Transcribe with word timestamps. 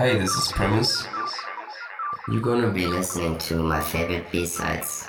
Hey, 0.00 0.16
this 0.16 0.34
is 0.34 0.50
Premise. 0.52 1.06
You're 2.26 2.40
gonna 2.40 2.70
be 2.70 2.86
listening 2.86 3.36
to 3.36 3.56
my 3.56 3.82
favorite 3.82 4.32
B-sides. 4.32 5.06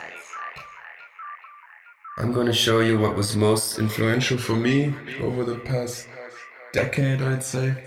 I'm 2.18 2.34
gonna 2.34 2.52
show 2.52 2.82
you 2.82 3.00
what 3.00 3.16
was 3.16 3.38
most 3.38 3.80
influential 3.80 4.38
for 4.38 4.58
me 4.58 4.94
over 5.22 5.46
the 5.46 5.56
past 5.60 6.10
decade, 6.74 7.22
I'd 7.22 7.42
say. 7.42 7.86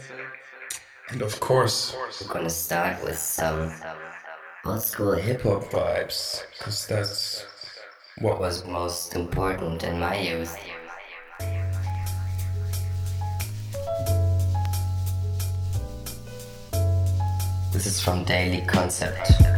And 1.10 1.20
of 1.20 1.38
course, 1.40 1.94
We're 2.22 2.32
gonna 2.32 2.48
start 2.48 3.04
with 3.04 3.18
some 3.18 3.70
old 4.64 4.82
school 4.82 5.12
hip 5.12 5.42
hip 5.42 5.42
hop 5.42 5.64
vibes, 5.64 6.42
because 6.56 6.86
that's 6.86 7.44
what 8.16 8.40
was. 8.40 8.62
was 8.62 8.72
most 8.72 9.14
important 9.14 9.84
in 9.84 10.00
my 10.00 10.18
youth. 10.18 10.56
This 17.74 17.86
is 17.86 18.00
from 18.00 18.22
Daily 18.22 18.60
Concept. 18.60 19.53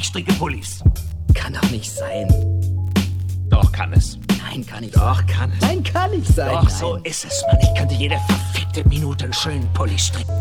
Ich 0.00 0.06
stricke 0.06 0.32
Pullis. 0.32 0.82
Kann 1.34 1.52
doch 1.52 1.70
nicht 1.70 1.92
sein. 1.92 2.26
Doch, 3.50 3.70
kann 3.70 3.92
es. 3.92 4.18
Nein, 4.42 4.64
kann 4.64 4.80
nicht 4.80 4.96
Doch, 4.96 5.26
kann 5.26 5.52
es. 5.52 5.60
Nein, 5.60 5.84
kann 5.84 6.10
nicht 6.12 6.34
sein. 6.34 6.54
Doch, 6.54 6.70
so 6.70 6.96
ist 7.04 7.26
es, 7.26 7.44
Mann. 7.46 7.60
Ich 7.60 7.78
könnte 7.78 7.94
jede 7.94 8.16
verfickte 8.26 8.88
Minute 8.88 9.24
einen 9.24 9.34
schönen 9.34 9.70
Pulli 9.74 9.98
stricken. 9.98 10.32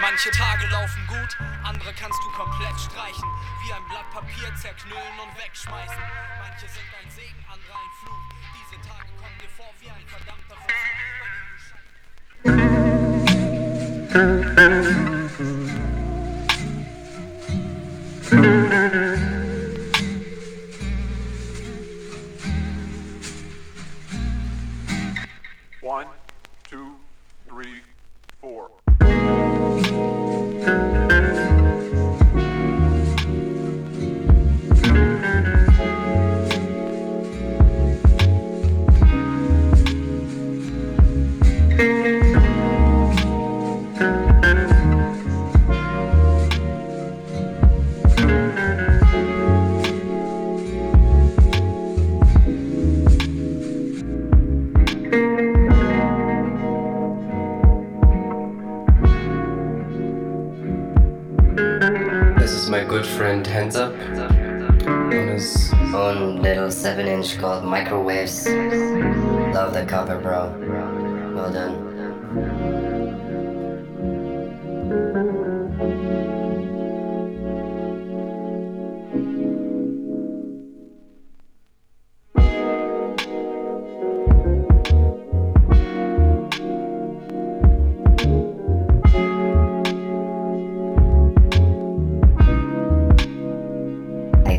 Manche 0.00 0.30
Tage 0.30 0.66
laufen 0.68 1.06
gut, 1.08 1.36
andere 1.62 1.92
kannst 1.92 2.18
du 2.24 2.30
komplett 2.32 2.80
streichen. 2.80 3.28
Wie 3.66 3.72
ein 3.72 3.84
Blatt 3.90 4.10
Papier 4.14 4.48
zerknüllen 4.56 5.16
und 5.20 5.44
wegschmeißen. 5.44 6.02
Manche 6.40 6.66
sind 6.72 6.88
ein 7.04 7.10
Segen, 7.10 7.44
andere 7.52 7.74
ein 7.76 7.92
Fluch. 8.00 8.24
Diese 8.56 8.80
Tage 8.80 9.12
kommen 9.20 9.36
dir 9.38 9.48
vor 9.50 9.68
wie 9.80 9.90
ein 9.90 10.06
verdammter 10.08 10.56
Versuch, 10.56 11.11
Mm-hmm. 14.14 15.21
Called 67.30 67.62
Microwaves. 67.62 68.46
Love 68.48 69.72
the 69.74 69.86
cover, 69.86 70.18
bro. 70.18 70.52
Well 71.34 71.52
done. 71.52 71.81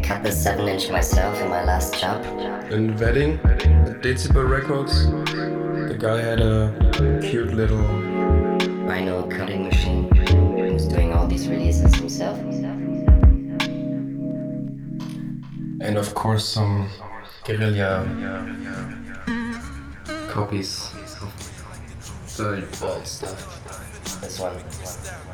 Cut 0.04 0.22
the 0.22 0.32
7 0.32 0.68
inch 0.68 0.90
myself 0.90 1.40
in 1.42 1.50
my 1.50 1.64
last 1.64 1.98
job. 2.00 2.24
in 2.72 2.96
Wedding 2.98 3.40
at 3.46 4.02
Decibel 4.02 4.48
Records. 4.48 5.06
The 5.90 5.98
guy 5.98 6.20
had 6.22 6.42
a 6.42 7.20
cute 7.22 7.54
little 7.54 7.86
Vinyl 8.88 9.30
cutting 9.32 9.64
machine. 9.64 10.14
He 10.58 10.62
was 10.62 10.88
doing 10.88 11.14
all 11.14 11.26
these 11.26 11.48
releases 11.48 11.96
himself. 11.96 12.38
and 15.84 15.98
of 15.98 16.14
course 16.16 16.46
some 16.46 16.90
guerrilla 17.44 18.06
copies 20.30 20.90
of 21.22 21.32
third 22.38 22.64
ball 22.80 23.04
stuff. 23.04 23.40
This 24.22 24.40
one. 24.40 24.58
Some 24.72 25.33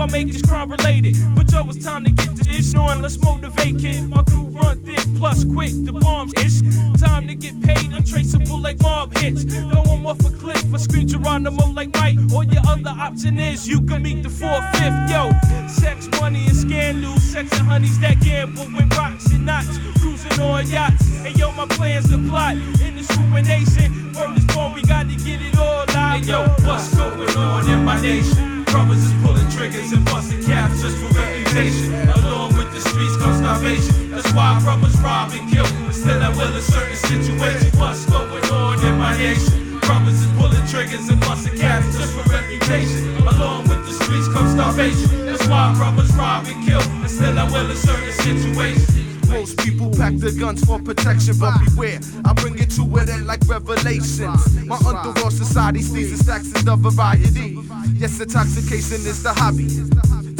I 0.00 0.06
make 0.06 0.32
this 0.32 0.40
crime 0.40 0.70
related. 0.70 1.16
But 1.36 1.52
yo, 1.52 1.68
it's 1.68 1.84
time 1.84 2.04
to 2.04 2.10
get 2.10 2.34
to 2.36 2.44
this 2.44 2.74
on. 2.74 3.02
Let's 3.02 3.22
motivate, 3.22 3.78
kid. 3.78 4.08
My 4.08 4.22
crew 4.22 4.44
run 4.44 4.80
thick, 4.80 5.04
plus 5.18 5.44
quick. 5.44 5.72
The 5.84 5.92
bombs 5.92 6.32
ish. 6.38 6.62
Time 6.98 7.28
to 7.28 7.34
get 7.34 7.60
paid, 7.60 7.92
untraceable 7.92 8.60
like 8.60 8.80
mob 8.80 9.16
hits. 9.18 9.44
Throw 9.44 9.82
'em 9.92 10.06
off 10.06 10.20
a 10.20 10.30
cliff, 10.30 10.64
I 10.72 10.78
scream 10.78 11.06
Geronimo 11.06 11.66
like 11.72 11.94
Mike. 11.96 12.18
Or 12.34 12.44
your 12.44 12.62
other 12.66 12.94
option 12.98 13.38
is 13.38 13.68
you 13.68 13.82
can 13.82 14.02
meet 14.02 14.22
the 14.22 14.30
four 14.30 14.62
fifth. 14.72 15.10
Yo, 15.10 15.30
sex, 15.68 16.08
money, 16.18 16.46
and 16.46 16.56
scandals. 16.56 17.22
Sex 17.22 17.52
and 17.58 17.68
honeys 17.68 17.98
that 18.00 18.20
gamble 18.20 18.68
with 18.74 18.96
rocks 18.96 19.26
and 19.32 19.44
knots. 19.44 19.78
Cruising 20.00 20.40
on 20.40 20.66
yachts. 20.66 21.04
And 21.26 21.36
yo, 21.36 21.52
my 21.52 21.66
plans 21.66 22.08
to 22.08 22.16
plot 22.28 22.56
in 22.56 22.96
this 22.96 23.10
ruination. 23.18 24.14
Word 24.14 24.38
is 24.38 24.44
born, 24.46 24.72
we 24.72 24.82
got 24.82 25.08
to 25.10 25.16
get 25.16 25.42
it 25.42 25.58
all 25.58 25.84
out. 25.90 26.24
Yo, 26.24 26.46
what's 26.64 26.94
going 26.94 27.36
on 27.36 27.68
in 27.68 27.84
my 27.84 28.00
nation? 28.00 28.64
Brothers 28.64 29.04
is 29.04 29.12
pulling 29.22 29.39
triggers 29.60 29.92
and 29.92 30.02
busting 30.06 30.42
caps 30.44 30.80
just 30.80 30.96
for 30.96 31.12
reputation. 31.12 31.92
Along 32.24 32.56
with 32.56 32.72
the 32.72 32.80
streets 32.80 33.14
come 33.18 33.36
starvation. 33.36 34.10
That's 34.10 34.32
why 34.32 34.58
brothers 34.64 34.98
rob 35.02 35.32
and 35.32 35.52
kill. 35.52 35.66
Still, 35.92 36.22
I 36.22 36.30
will 36.30 36.56
in 36.56 36.62
certain 36.62 36.96
situations. 36.96 37.76
What's 37.76 38.06
going 38.06 38.42
on 38.44 38.80
in 38.82 38.96
my 38.96 39.14
nation? 39.18 39.78
Brothers 39.80 40.22
is 40.24 40.32
pulling 40.38 40.66
triggers 40.66 41.10
and 41.10 41.20
busting 41.20 41.58
caps 41.58 41.94
just 41.94 42.14
for 42.16 42.24
reputation. 42.30 43.04
Along 43.20 43.68
with 43.68 43.84
the 43.84 43.92
streets 44.02 44.28
come 44.28 44.48
starvation. 44.48 45.26
That's 45.26 45.46
why 45.46 45.74
brothers 45.76 46.10
rob 46.16 46.46
and 46.46 46.64
kill. 46.64 46.80
Still, 47.06 47.38
I 47.38 47.44
will 47.52 47.70
in 47.70 47.76
certain 47.76 48.12
situations. 48.12 49.19
Most 49.30 49.58
people 49.58 49.90
pack 49.90 50.14
their 50.14 50.32
guns 50.32 50.64
for 50.64 50.78
protection, 50.80 51.38
but 51.38 51.54
beware, 51.64 52.00
I 52.24 52.32
bring 52.34 52.58
it 52.58 52.70
to 52.72 52.82
an 52.96 53.08
end 53.08 53.26
like 53.26 53.40
revelations. 53.46 54.66
My 54.66 54.76
underworld 54.84 55.32
society 55.32 55.82
sees 55.82 56.10
the 56.10 56.22
stacks 56.22 56.52
of 56.66 56.78
variety. 56.80 57.58
Yes, 57.94 58.20
intoxication 58.20 59.06
is 59.06 59.22
the 59.22 59.32
hobby. 59.32 59.68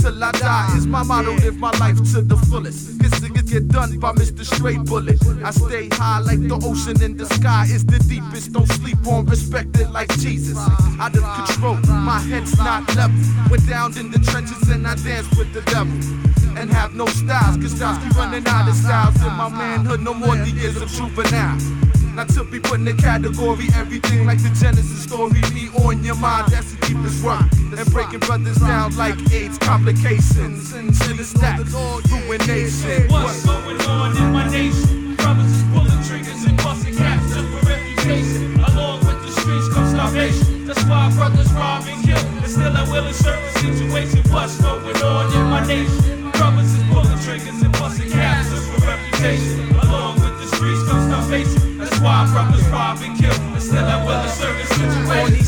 till 0.00 0.25
I 0.25 0.32
die 0.32 0.76
is 0.76 0.87
my 0.87 1.02
motto. 1.02 1.32
Live 1.34 1.56
my 1.56 1.70
life 1.78 1.98
to 2.12 2.22
the 2.22 2.37
fullest. 2.48 2.98
This 2.98 3.12
niggas 3.20 3.50
get 3.50 3.69
done 3.69 3.98
by 3.98 4.12
Mr. 4.12 4.44
Straight 4.44 4.84
Bullet. 4.84 5.20
I 5.44 5.50
stay 5.50 5.88
high 5.93 6.20
like 6.20 6.40
the 6.40 6.58
ocean 6.64 7.02
in 7.02 7.16
the 7.16 7.26
sky 7.26 7.66
is 7.70 7.84
the 7.84 7.98
deepest. 7.98 8.52
Don't 8.52 8.66
sleep 8.66 9.06
on, 9.06 9.26
respect 9.26 9.78
it 9.78 9.90
like 9.90 10.10
Jesus. 10.19 10.58
Out 10.98 11.14
of 11.14 11.22
control, 11.22 11.76
my 11.94 12.19
head's 12.19 12.56
not 12.58 12.88
level. 12.96 13.16
Went 13.50 13.69
down 13.69 13.96
in 13.98 14.10
the 14.10 14.19
trenches 14.19 14.69
and 14.69 14.86
I 14.86 14.94
danced 14.96 15.36
with 15.38 15.52
the 15.52 15.62
devil. 15.62 15.96
And 16.56 16.70
have 16.70 16.94
no 16.94 17.06
styles, 17.06 17.56
cause 17.56 17.73
styles 17.73 17.99
keep 18.02 18.14
running 18.17 18.47
out 18.47 18.69
of 18.69 18.75
styles. 18.75 19.17
In 19.23 19.32
my 19.32 19.49
manhood, 19.49 20.00
no 20.00 20.12
more 20.14 20.37
the 20.37 20.50
years 20.50 20.76
of 20.81 20.88
juvenile. 20.88 21.58
Not 22.14 22.29
to 22.31 22.44
be 22.44 22.58
put 22.58 22.81
in 22.81 22.85
the 22.85 22.93
category, 22.93 23.69
everything 23.75 24.26
like 24.26 24.43
the 24.43 24.50
Genesis 24.50 25.05
story. 25.05 25.41
Me 25.55 25.70
on 25.85 26.02
your 26.02 26.17
mind, 26.17 26.52
that's 26.52 26.75
the 26.75 26.87
deepest 26.87 27.23
work. 27.25 27.41
And 27.79 27.93
breaking 27.93 28.20
brothers 28.20 28.58
down 28.58 28.97
like 28.97 29.14
AIDS 29.32 29.58
complications. 29.58 30.73
To 30.73 31.14
the 31.14 31.25
stacks, 31.25 31.73
ruination. 32.11 33.08
What's 33.08 33.46
going 33.46 33.81
on 33.82 34.17
in 34.17 34.32
my 34.32 34.49
nation? 34.50 35.14
Brothers 35.17 35.53
is 35.53 35.62
pulling 35.73 36.03
triggers 36.03 36.44
and 36.44 36.56
busting 36.58 36.96
caps 36.96 37.32
just 37.32 37.49
for 37.49 37.69
reputation. 37.69 38.58
Along 38.61 38.99
with 39.06 39.23
the 39.23 39.41
streets 39.41 39.69
come 39.73 39.88
starvation. 39.88 40.67
That's 40.67 40.82
why 40.85 41.12
brothers 41.14 41.53
rob 41.53 41.85
and 41.87 42.05
kill. 42.05 42.19
And 42.19 42.46
still 42.46 42.76
I 42.76 42.82
will 42.91 43.06
in 43.06 43.14
certain 43.14 43.50
situation. 43.55 44.23
What's 44.32 44.61
going 44.61 44.96
on 44.96 45.32
in 45.32 45.44
my 45.49 45.67
nation? 45.67 46.19
Brothers 46.40 46.72
is 46.72 46.82
pulling 46.84 47.19
triggers 47.19 47.60
and 47.60 47.70
busting 47.72 48.10
caps 48.10 48.48
for 48.48 48.87
reputation. 48.87 49.60
Along 49.76 50.14
with 50.22 50.40
the 50.40 50.56
streets 50.56 50.82
come 50.88 51.10
starvation. 51.10 51.76
That's 51.76 52.00
why 52.00 52.26
brothers 52.32 52.66
rob 52.69 52.96
and 53.02 53.14
kill. 53.19 53.31
And 53.31 53.62
still 53.62 53.84
I 53.84 54.02
will 54.02 54.22
in 54.22 54.28
certain 54.31 54.66
situations. 54.66 55.39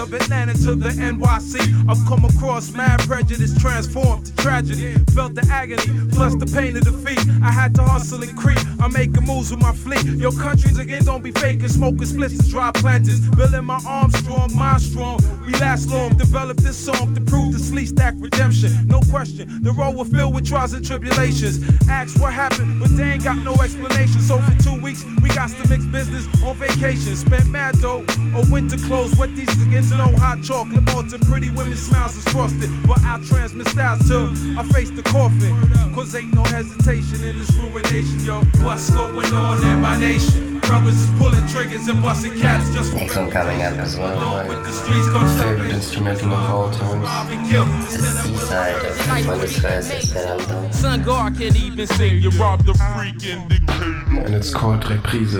Of 0.00 0.14
Atlanta 0.14 0.54
to 0.64 0.74
the 0.74 0.88
NYC, 0.88 1.86
I've 1.86 2.02
come 2.08 2.24
across 2.24 2.72
mad 2.72 3.00
prejudice 3.00 3.54
transformed 3.60 4.24
to 4.24 4.36
tragedy. 4.36 4.94
Felt 5.12 5.34
the 5.34 5.46
agony, 5.52 5.84
plus 6.12 6.34
the 6.36 6.46
pain 6.46 6.74
of 6.74 6.84
defeat. 6.84 7.20
I 7.42 7.50
had 7.50 7.74
to 7.74 7.82
hustle 7.82 8.22
and 8.22 8.34
creep. 8.34 8.58
I'm 8.80 8.94
making 8.94 9.26
moves 9.26 9.50
with 9.50 9.60
my 9.60 9.72
fleet. 9.72 10.02
Your 10.04 10.32
countries 10.32 10.78
again 10.78 11.04
don't 11.04 11.22
be 11.22 11.32
faking, 11.32 11.68
smoking 11.68 12.06
splits 12.06 12.32
and 12.38 12.48
dry 12.48 12.70
planters. 12.72 13.20
Building 13.28 13.66
my 13.66 13.78
arms 13.86 14.16
strong, 14.16 14.56
mind 14.56 14.80
strong. 14.80 15.20
We 15.44 15.52
last 15.58 15.90
long, 15.90 16.16
develop 16.16 16.56
this 16.56 16.78
song 16.78 17.14
to 17.14 17.20
prove 17.20 17.52
the 17.52 17.58
sleep 17.58 17.88
stack 17.88 18.14
redemption. 18.16 18.72
No 18.86 19.00
question, 19.10 19.62
the 19.62 19.72
road 19.72 19.96
will 19.96 20.06
fill 20.06 20.32
with 20.32 20.48
trials 20.48 20.72
and 20.72 20.84
tribulations. 20.84 21.60
Ask 21.90 22.18
what 22.18 22.32
happened, 22.32 22.80
but 22.80 22.96
they 22.96 23.12
ain't 23.12 23.24
got 23.24 23.36
no 23.36 23.52
explanation. 23.56 24.20
So 24.22 24.38
for 24.38 24.56
two 24.62 24.80
weeks, 24.80 25.04
we 25.22 25.28
got 25.28 25.50
to 25.50 25.68
mix 25.68 25.84
business 25.84 26.26
on 26.42 26.56
vacation. 26.56 27.16
Spent 27.16 27.48
mad 27.48 27.78
dough 27.82 28.06
on 28.34 28.50
winter 28.50 28.78
clothes. 28.78 29.14
What 29.18 29.36
these 29.36 29.50
niggas 29.60 29.89
know, 29.96 30.14
hot 30.16 30.42
chocolate, 30.42 30.86
to 31.10 31.18
pretty 31.26 31.50
women 31.50 31.76
smiles 31.76 32.16
is 32.16 32.24
frosted. 32.32 32.70
But 32.86 32.98
I 33.02 33.20
transmit 33.26 33.68
styles 33.68 34.06
till 34.06 34.28
I 34.58 34.62
face 34.72 34.90
the 34.90 35.02
coffin. 35.02 35.54
Cause 35.94 36.14
ain't 36.14 36.32
no 36.34 36.44
hesitation 36.44 37.24
in 37.24 37.38
this 37.38 37.50
ruination, 37.54 38.20
yo. 38.24 38.40
What's 38.64 38.90
going 38.90 39.32
on 39.32 39.64
in 39.66 39.80
my 39.80 39.98
nation? 39.98 40.60
Brothers 40.60 40.94
is 41.02 41.10
pulling 41.18 41.46
triggers 41.48 41.88
and 41.88 42.00
busting 42.00 42.38
caps 42.38 42.72
just 42.72 42.92
for 42.92 42.98
Next 42.98 43.16
one 43.16 43.30
coming 43.30 43.60
up 43.62 43.76
is 43.84 43.96
one 43.96 44.12
of 44.12 44.18
Along 44.22 44.46
with 44.46 44.58
my 44.58 44.62
the 44.62 44.72
streets 44.72 45.08
come 45.08 45.38
Favorite 45.38 45.70
instrumental 45.72 46.32
of 46.32 46.50
all 46.50 46.70
times. 46.70 47.02
rob 47.02 47.26
and 47.30 47.50
kill. 47.50 47.64
the 47.64 47.86
seaside 48.22 48.84
of 48.84 49.24
Buenos 49.26 49.64
Aires 49.64 49.90
Esperanto. 49.90 50.70
Sun 50.70 51.02
God 51.02 51.36
can't 51.36 51.56
even 51.56 51.86
sing. 51.88 52.18
You 52.22 52.30
robbed 52.30 52.66
the 52.66 52.74
freak 52.74 53.24
indicator. 53.24 54.20
And 54.24 54.34
it's 54.34 54.54
called 54.54 54.88
Reprise. 54.88 55.34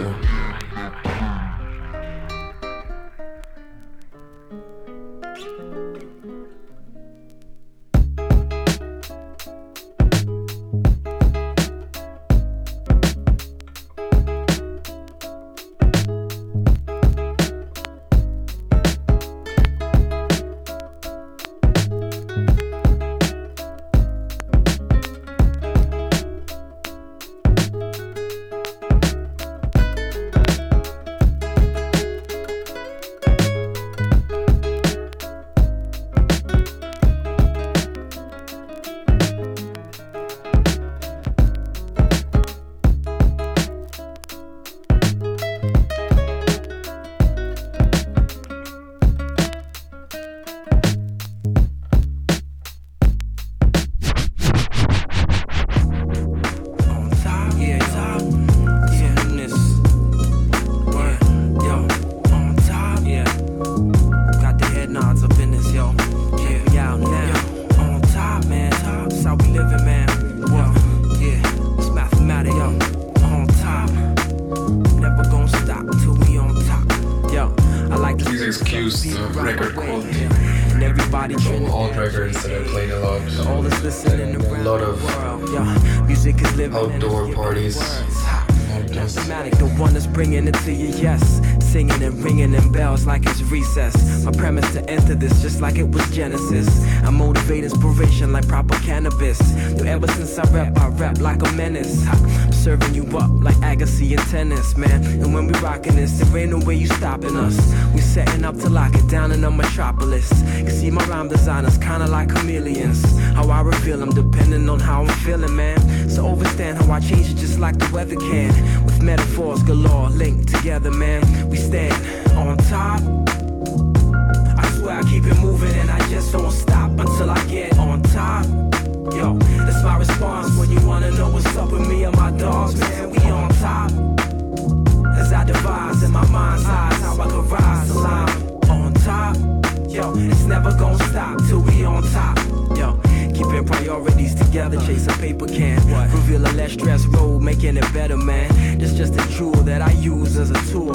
Never 140.51 140.73
gonna 140.73 140.99
stop 141.05 141.39
till 141.47 141.61
we 141.61 141.85
on 141.85 142.03
top. 142.11 142.37
Yo, 142.77 142.99
keeping 143.33 143.65
priorities 143.65 144.35
together, 144.35 144.81
chasing 144.85 145.15
paper 145.15 145.47
can. 145.47 145.79
Reveal 146.11 146.45
a 146.45 146.51
less 146.59 146.73
stress 146.73 147.07
road, 147.07 147.41
making 147.41 147.77
it 147.77 147.93
better, 147.95 148.17
man. 148.17 148.51
It's 148.81 148.93
just 148.93 149.15
a 149.15 149.39
tool 149.39 149.63
that 149.71 149.81
I 149.81 149.93
use 149.93 150.37
as 150.37 150.51
a 150.51 150.61
tool. 150.73 150.93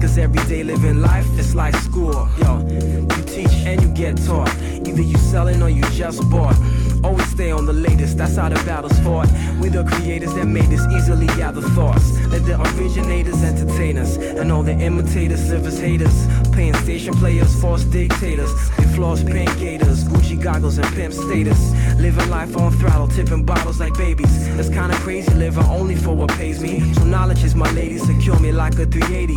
Cause 0.00 0.16
everyday 0.16 0.62
living 0.62 1.02
life 1.02 1.28
is 1.38 1.54
like 1.54 1.76
school. 1.76 2.26
Yo, 2.38 2.66
you 2.70 3.22
teach 3.26 3.52
and 3.66 3.82
you 3.82 3.88
get 3.88 4.16
taught. 4.24 4.54
Either 4.62 5.02
you 5.02 5.18
selling 5.18 5.62
or 5.62 5.68
you 5.68 5.82
just 5.90 6.22
bought. 6.30 6.56
Always 7.04 7.28
stay 7.28 7.50
on 7.50 7.66
the 7.66 7.74
latest, 7.74 8.16
that's 8.16 8.36
how 8.36 8.48
the 8.48 8.56
battle's 8.64 8.98
fought. 9.00 9.28
We 9.60 9.68
the 9.68 9.84
creators 9.84 10.32
that 10.34 10.46
made 10.46 10.70
this 10.70 10.84
easily 10.96 11.26
gather 11.36 11.60
thoughts. 11.60 12.18
Let 12.28 12.46
the 12.46 12.58
originators 12.60 13.44
entertain 13.44 13.98
us, 13.98 14.16
and 14.16 14.50
all 14.50 14.62
the 14.62 14.72
imitators 14.72 15.50
live 15.50 15.66
as 15.66 15.78
haters. 15.78 16.26
Paying 16.56 16.74
station 16.76 17.12
players, 17.12 17.60
false 17.60 17.84
dictators. 17.84 18.50
They 18.78 18.84
floss 18.94 19.22
pink 19.22 19.58
gators, 19.58 20.04
Gucci 20.04 20.42
goggles, 20.42 20.78
and 20.78 20.86
pimp 20.94 21.12
status. 21.12 21.72
Living 22.00 22.30
life 22.30 22.56
on 22.56 22.72
throttle, 22.72 23.08
tipping 23.08 23.44
bottles 23.44 23.78
like 23.78 23.92
babies. 23.98 24.56
That's 24.56 24.70
kinda 24.70 24.94
crazy, 24.96 25.34
living 25.34 25.64
only 25.64 25.96
for 25.96 26.16
what 26.16 26.30
pays 26.30 26.62
me. 26.62 26.80
So 26.94 27.04
knowledge 27.04 27.44
is 27.44 27.54
my 27.54 27.70
lady, 27.72 27.98
secure 27.98 28.38
me 28.40 28.52
like 28.52 28.78
a 28.78 28.86
380. 28.86 29.36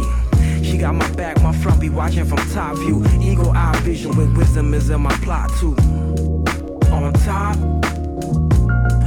She 0.64 0.78
got 0.78 0.96
my 0.96 1.10
back, 1.12 1.42
my 1.44 1.52
front 1.52 1.82
be 1.82 1.90
watching 1.90 2.24
from 2.24 2.38
top 2.54 2.78
view. 2.78 3.04
Eagle 3.22 3.52
eye 3.52 3.78
vision 3.84 4.16
with 4.16 4.38
wisdom 4.38 4.74
is 4.74 4.90
in 4.90 5.02
my 5.02 5.14
plot 5.18 5.52
too. 5.60 5.76
on 6.90 7.12
top. 7.26 7.58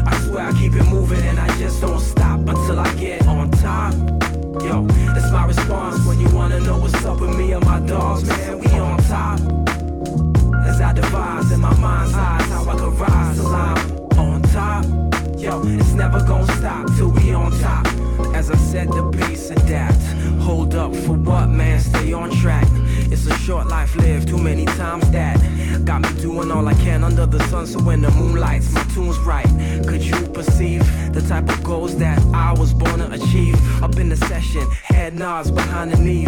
I 0.06 0.20
swear 0.26 0.48
I 0.48 0.52
keep 0.60 0.74
it 0.74 0.84
moving 0.84 1.22
and 1.22 1.40
I 1.40 1.48
just 1.58 1.80
don't 1.80 1.98
stop 1.98 2.40
until 2.40 2.78
I 2.78 2.94
get 2.96 3.26
on 3.26 3.50
top. 3.52 3.94
Yo, 4.60 4.84
that's 5.14 5.30
my 5.32 5.46
response 5.46 6.04
when 6.06 6.20
you 6.20 6.28
wanna 6.34 6.60
know 6.60 6.78
what's 6.78 7.04
up 7.04 7.20
with 7.20 7.36
me 7.36 7.52
and 7.52 7.64
my 7.64 7.80
dogs, 7.80 8.24
man. 8.24 8.58
We 8.58 8.70
on 8.78 8.98
top. 9.04 9.40
As 10.66 10.80
I 10.80 10.92
devise 10.92 11.50
in 11.50 11.60
my 11.60 11.74
mind's 11.78 12.14
eyes 12.14 12.48
how 12.48 12.68
I 12.68 12.76
could 12.76 12.92
rise 12.92 13.36
till 13.36 13.46
I'm 13.46 13.78
on 14.18 14.42
top. 14.42 14.84
Yo, 15.38 15.62
it's 15.64 15.92
never 15.94 16.20
gonna 16.20 16.46
stop 16.58 16.86
till 16.96 17.10
we 17.10 17.32
on 17.32 17.50
top. 17.60 17.91
As 18.42 18.50
I 18.50 18.56
set 18.56 18.88
the 18.88 19.08
pace, 19.12 19.50
adapt. 19.50 20.02
Hold 20.42 20.74
up 20.74 20.92
for 20.92 21.12
what, 21.12 21.48
man? 21.48 21.78
Stay 21.78 22.12
on 22.12 22.28
track. 22.28 22.66
It's 23.12 23.24
a 23.28 23.34
short 23.34 23.68
life 23.68 23.94
lived, 23.94 24.26
too 24.26 24.36
many 24.36 24.64
times 24.64 25.08
that 25.12 25.36
got 25.84 26.02
me 26.02 26.08
doing 26.20 26.50
all 26.50 26.66
I 26.66 26.74
can 26.74 27.04
under 27.04 27.24
the 27.24 27.38
sun. 27.50 27.68
So 27.68 27.80
when 27.80 28.00
the 28.00 28.10
moon 28.10 28.40
lights, 28.40 28.72
my 28.72 28.82
tune's 28.94 29.16
right. 29.20 29.46
Could 29.86 30.02
you 30.02 30.16
perceive 30.26 30.82
the 31.12 31.20
type 31.20 31.48
of 31.48 31.62
goals 31.62 31.96
that 31.98 32.18
I 32.34 32.52
was 32.58 32.74
born 32.74 32.98
to 32.98 33.12
achieve? 33.12 33.54
Up 33.80 33.96
in 33.96 34.08
the 34.08 34.16
session, 34.16 34.68
head 34.82 35.14
nods 35.14 35.52
behind 35.52 35.92
the 35.92 35.98
knee. 35.98 36.26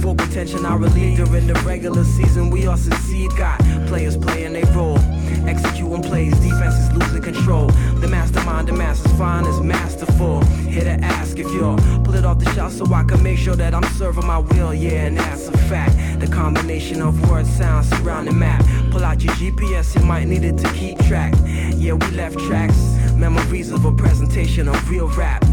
Full 0.00 0.14
potential, 0.14 0.64
I 0.64 0.76
relieve 0.76 1.16
during 1.16 1.48
the 1.48 1.54
regular 1.66 2.04
season. 2.04 2.48
We 2.48 2.68
all 2.68 2.76
succeed, 2.76 3.32
got 3.36 3.58
players 3.88 4.16
playing 4.16 4.52
their 4.52 4.66
role. 4.66 5.00
Executing 5.46 6.02
plays, 6.02 6.32
defense 6.40 6.74
is 6.74 6.92
losing 6.92 7.22
control. 7.22 7.66
The 8.00 8.08
mastermind, 8.08 8.68
the 8.68 8.72
master's 8.72 9.12
fine 9.18 9.44
is 9.46 9.60
masterful. 9.60 10.44
Here 10.44 10.84
to 10.84 11.04
ask 11.04 11.38
if 11.38 11.46
you'll 11.52 11.76
pull 12.04 12.14
it 12.14 12.24
off 12.24 12.38
the 12.38 12.52
shelf 12.54 12.72
so 12.72 12.92
I 12.92 13.04
can 13.04 13.22
make 13.22 13.38
sure 13.38 13.56
that 13.56 13.74
I'm 13.74 13.84
serving 13.94 14.26
my 14.26 14.38
will. 14.38 14.74
Yeah, 14.74 15.06
and 15.06 15.16
that's 15.16 15.48
a 15.48 15.58
fact. 15.68 16.20
The 16.20 16.26
combination 16.26 17.02
of 17.02 17.30
words, 17.30 17.50
sounds, 17.50 17.88
surrounding 17.90 18.38
map. 18.38 18.64
Pull 18.90 19.04
out 19.04 19.22
your 19.22 19.34
GPS, 19.34 19.94
you 19.94 20.04
might 20.06 20.26
need 20.26 20.44
it 20.44 20.58
to 20.58 20.72
keep 20.72 20.98
track. 21.06 21.34
Yeah, 21.74 21.92
we 21.92 22.06
left 22.12 22.38
tracks, 22.38 22.76
memories 23.14 23.70
of 23.70 23.84
a 23.84 23.92
presentation 23.92 24.68
of 24.68 24.90
real 24.90 25.08
rap. 25.08 25.44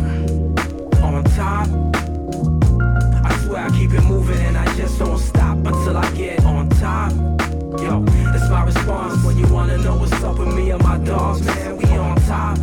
On 1.03 1.23
top, 1.35 1.67
I 3.25 3.37
swear 3.43 3.65
I 3.65 3.69
keep 3.77 3.91
it 3.93 4.03
moving 4.03 4.37
and 4.37 4.57
I 4.57 4.65
just 4.75 4.99
don't 4.99 5.17
stop 5.17 5.57
until 5.57 5.97
I 5.97 6.09
get 6.11 6.43
on 6.45 6.69
top. 6.69 7.11
Yo, 7.81 8.05
my 8.53 8.63
response 8.65 9.23
when 9.25 9.35
you 9.35 9.47
wanna 9.47 9.77
know 9.79 9.95
what's 9.97 10.23
up 10.23 10.37
with 10.37 10.53
me 10.53 10.69
and 10.69 10.81
my 10.83 10.97
dogs, 10.99 11.43
man. 11.43 11.75
We 11.77 11.89
on 11.97 12.15
top. 12.31 12.55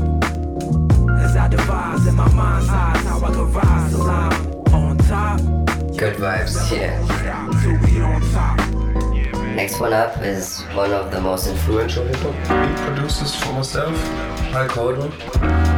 As 1.25 1.35
I 1.37 1.49
devise 1.49 2.06
in 2.06 2.14
my 2.14 2.32
mind's 2.32 2.68
eyes 2.68 3.04
how 3.11 3.18
I 3.28 3.30
could 3.37 3.50
rise 3.59 3.90
till 3.90 4.09
I'm 4.23 4.32
on 4.73 4.99
top. 5.12 5.38
Good 6.02 6.16
vibes, 6.23 6.54
yeah. 6.70 6.94
We 7.85 8.00
on 8.02 8.20
top. 8.30 8.56
Next 9.61 9.80
one 9.80 9.92
up 9.92 10.23
is 10.23 10.62
one 10.82 10.92
of 10.92 11.11
the 11.11 11.20
most 11.20 11.49
influential 11.49 12.04
hip 12.04 12.23
hop 12.25 12.37
Beat 12.49 12.76
producers 12.87 13.35
for 13.40 13.52
myself, 13.52 13.97
Hulk 14.54 14.73
Hodn. 14.78 15.06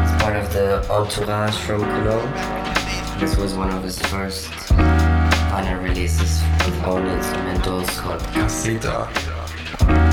It's 0.03 0.15
part 0.23 0.37
of 0.37 0.53
the 0.53 0.67
entourage 0.93 1.57
from 1.67 1.81
Cologne. 1.95 2.33
This 3.19 3.37
was 3.39 3.55
one 3.55 3.71
of 3.71 3.83
his 3.83 3.99
first 4.13 4.49
final 5.53 5.79
releases 5.83 6.43
with 6.65 6.77
own 6.85 7.05
instrumentals 7.17 7.89
called 7.97 8.23
Casita. 8.35 9.09
Next 9.81 10.12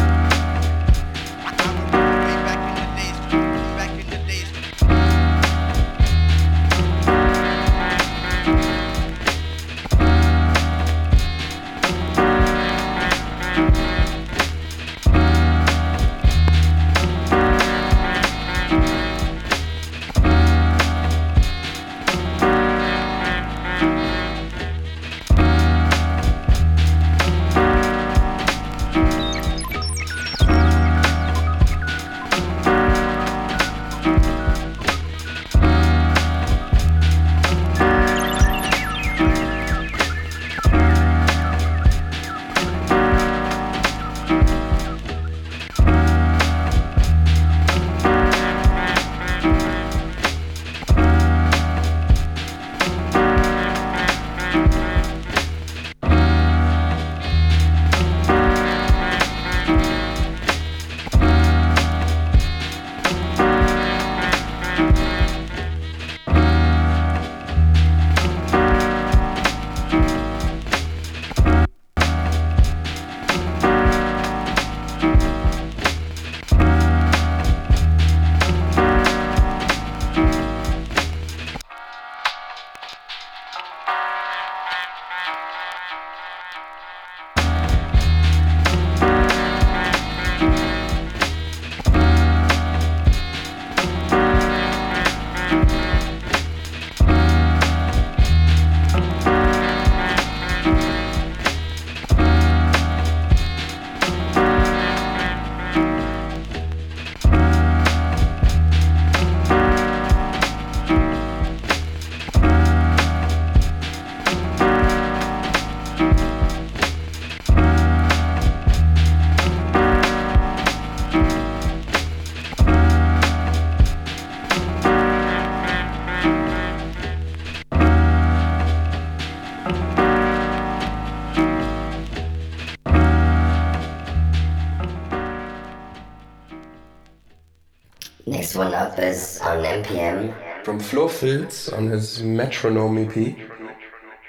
NPM. 139.69 140.33
From 140.65 140.79
Flofilz 140.79 141.71
on 141.71 141.87
his 141.87 142.21
Metronome 142.23 142.97
EP. 142.97 143.15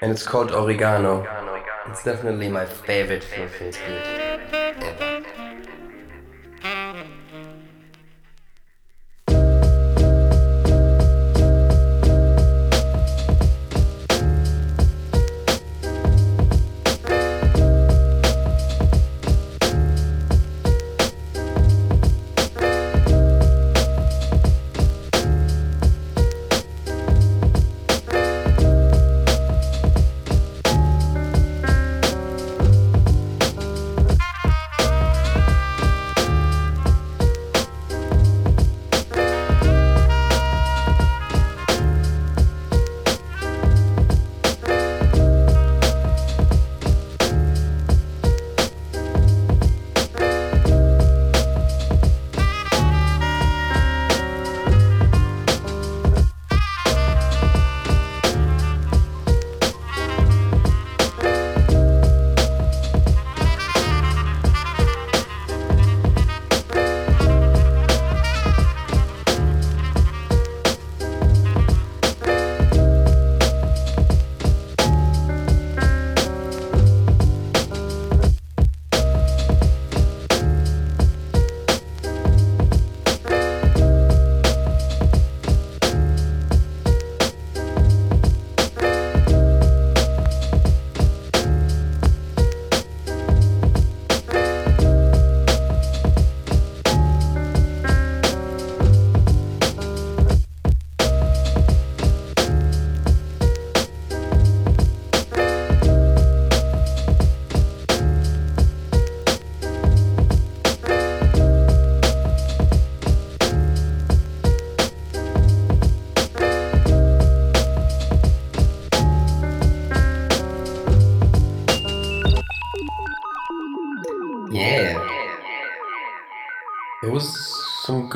And 0.01 0.11
it's 0.11 0.25
called 0.25 0.51
Oregano. 0.51 1.25
It's 1.87 2.03
definitely 2.03 2.49
my 2.49 2.65
favorite 2.65 3.23
Flofilz 3.23 3.77
beat 3.85 4.20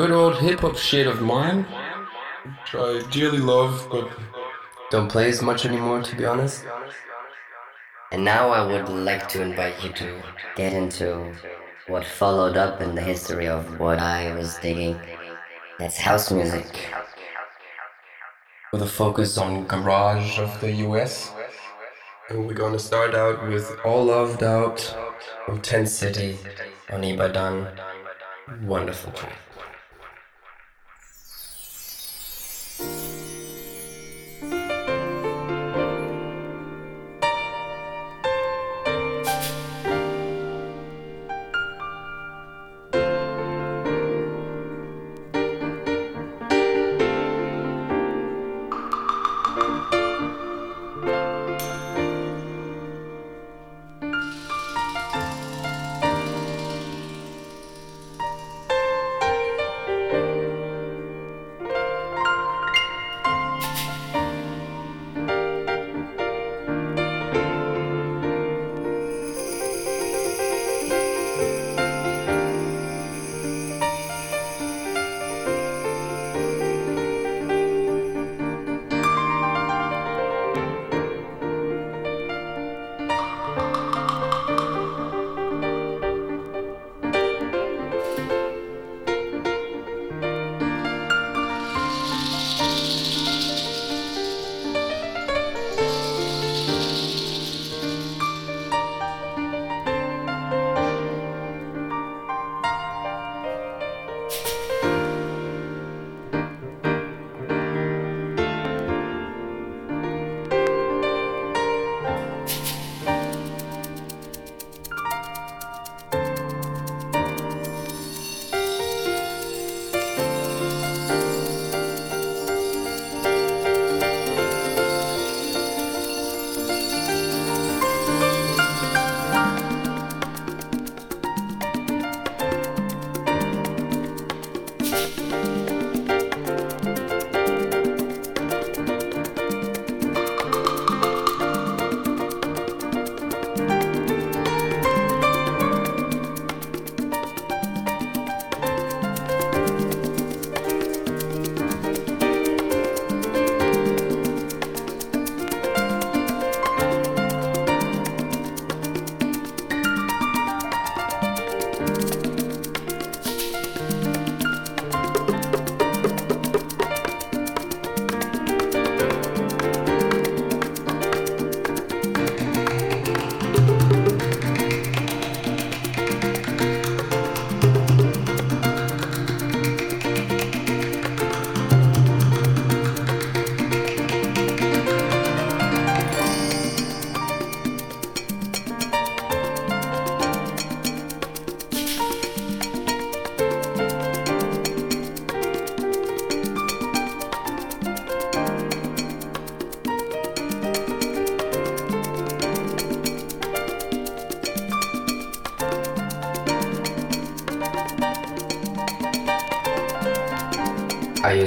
good 0.05 0.13
old 0.13 0.38
hip 0.38 0.59
hop 0.59 0.77
shit 0.77 1.07
of 1.07 1.19
mine, 1.19 1.63
which 2.43 2.75
I 2.75 3.01
dearly 3.09 3.39
love, 3.39 3.88
but 3.91 4.07
Don't 4.91 5.09
play 5.09 5.29
as 5.29 5.41
much 5.41 5.65
anymore, 5.65 6.03
to 6.03 6.15
be 6.15 6.25
honest. 6.25 6.63
And 8.12 8.24
now 8.24 8.50
I 8.51 8.62
would 8.71 8.88
like 8.88 9.27
to 9.29 9.41
invite 9.41 9.83
you 9.83 9.91
to 9.93 10.21
get 10.55 10.74
into 10.74 11.33
what 11.88 12.05
followed 12.05 12.55
up 12.55 12.81
in 12.81 12.93
the 12.93 13.01
history 13.01 13.47
of 13.47 13.79
what 13.79 13.97
I 13.97 14.31
was 14.35 14.59
digging. 14.59 15.00
That's 15.79 15.97
house 15.97 16.29
music. 16.31 16.69
with 18.71 18.83
a 18.83 18.93
focus 19.03 19.39
on 19.39 19.65
garage 19.65 20.38
of 20.38 20.51
the 20.62 20.71
US. 20.88 21.31
And 22.29 22.45
we're 22.45 22.62
gonna 22.63 22.85
start 22.91 23.15
out 23.15 23.47
with 23.47 23.65
All 23.83 24.05
Loved 24.05 24.43
Out 24.43 24.79
from 25.45 25.62
Ten 25.62 25.88
City 25.88 26.38
on 26.93 27.03
Ibadan. 27.03 27.67
Wonderful 28.62 29.12
track. 29.13 29.44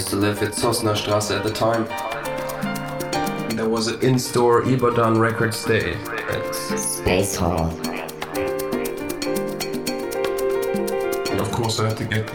Used 0.09 0.21
to 0.23 0.27
live 0.27 0.43
at 0.43 0.53
Zossener 0.53 0.95
Straße 0.97 1.37
at 1.37 1.45
the 1.45 1.51
time. 1.51 1.85
There 3.55 3.69
was 3.69 3.89
an 3.89 4.01
in-store 4.01 4.63
Ibadan 4.63 5.19
Records 5.19 5.63
Day. 5.67 5.99
Space 6.51 7.37
Hall. 7.37 7.69
And 11.29 11.41
of 11.41 11.53
course 11.53 11.79
I 11.79 11.89
had 11.89 11.99
to 11.99 12.05
get 12.07 12.27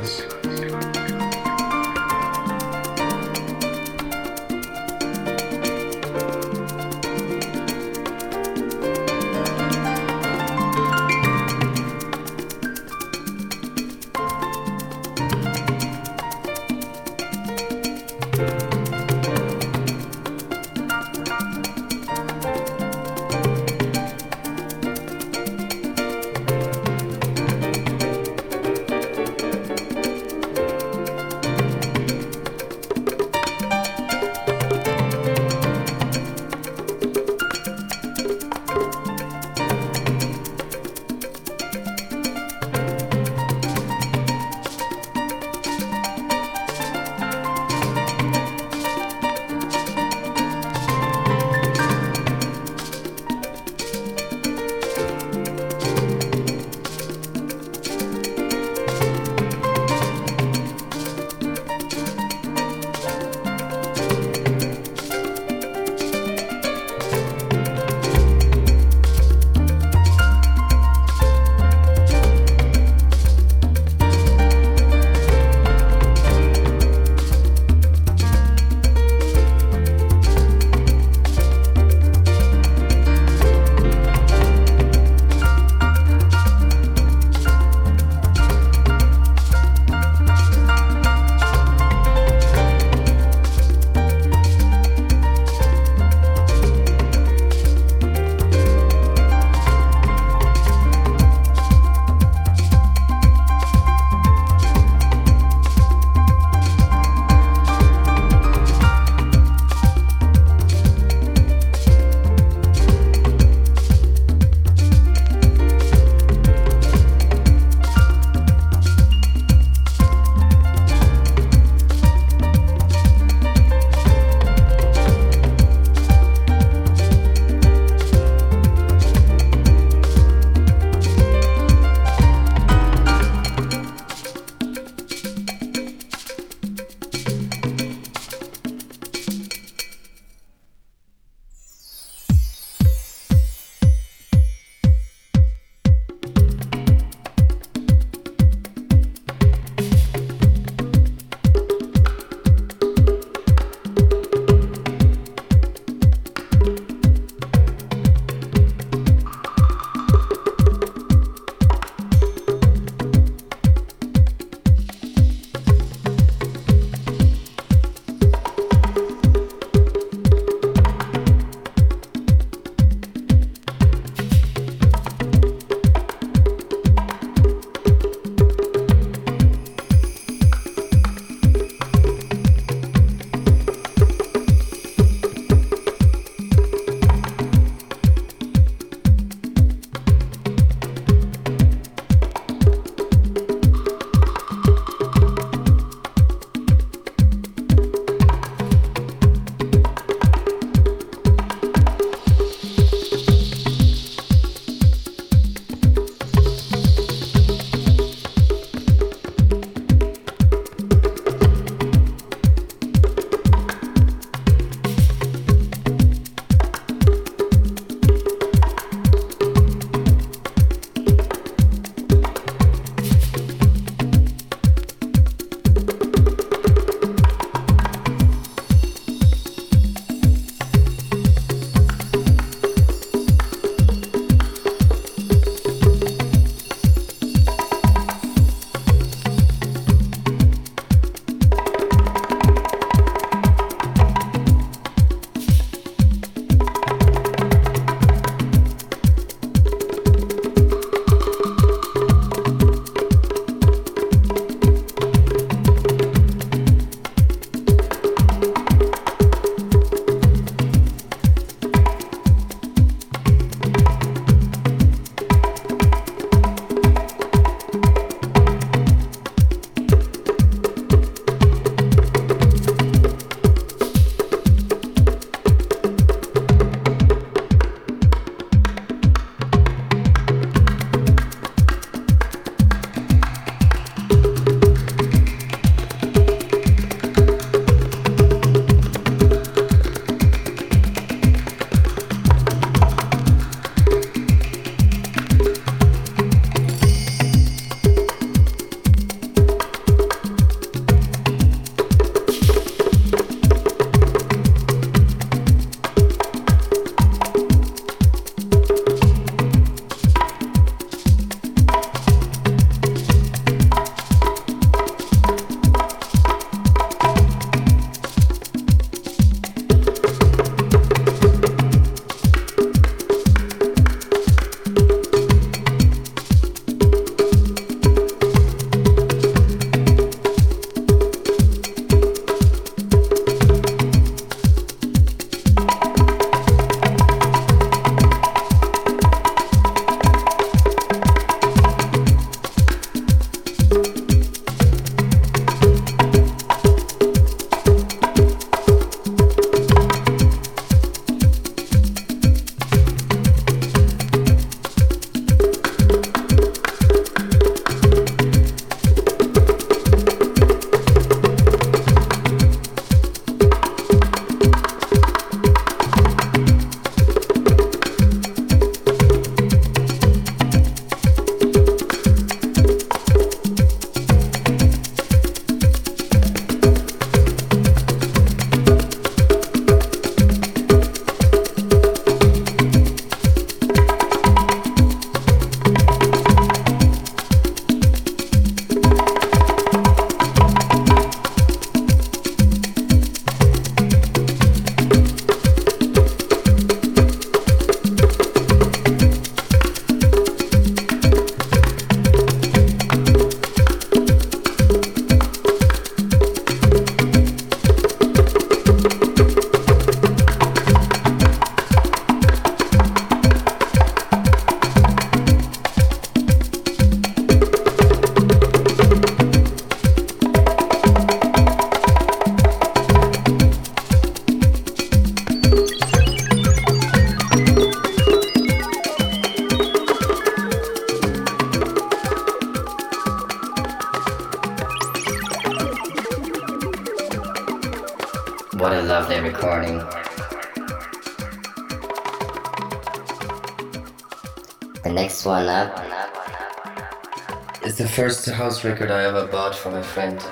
record 448.63 448.91
I 448.91 449.03
ever 449.03 449.27
bought 449.27 449.55
from 449.55 449.75
a 449.75 449.83
friend, 449.83 450.23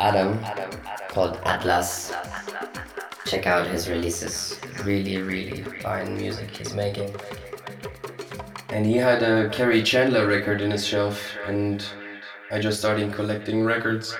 Adam, 0.00 0.38
called 1.08 1.40
Atlas. 1.44 2.12
check 3.26 3.46
out 3.46 3.66
his 3.66 3.88
releases. 3.88 4.58
Really, 4.84 5.18
really 5.22 5.62
fine 5.80 6.16
music 6.16 6.56
he's 6.56 6.74
making. 6.74 7.14
And 8.68 8.84
he 8.84 8.96
had 8.96 9.22
a 9.22 9.48
Kerri 9.48 9.84
Chandler 9.84 10.26
record 10.26 10.60
in 10.60 10.70
his 10.70 10.86
shelf, 10.86 11.20
and 11.46 11.84
I 12.50 12.58
just 12.58 12.78
started 12.78 13.12
collecting 13.12 13.64
records. 13.64 14.16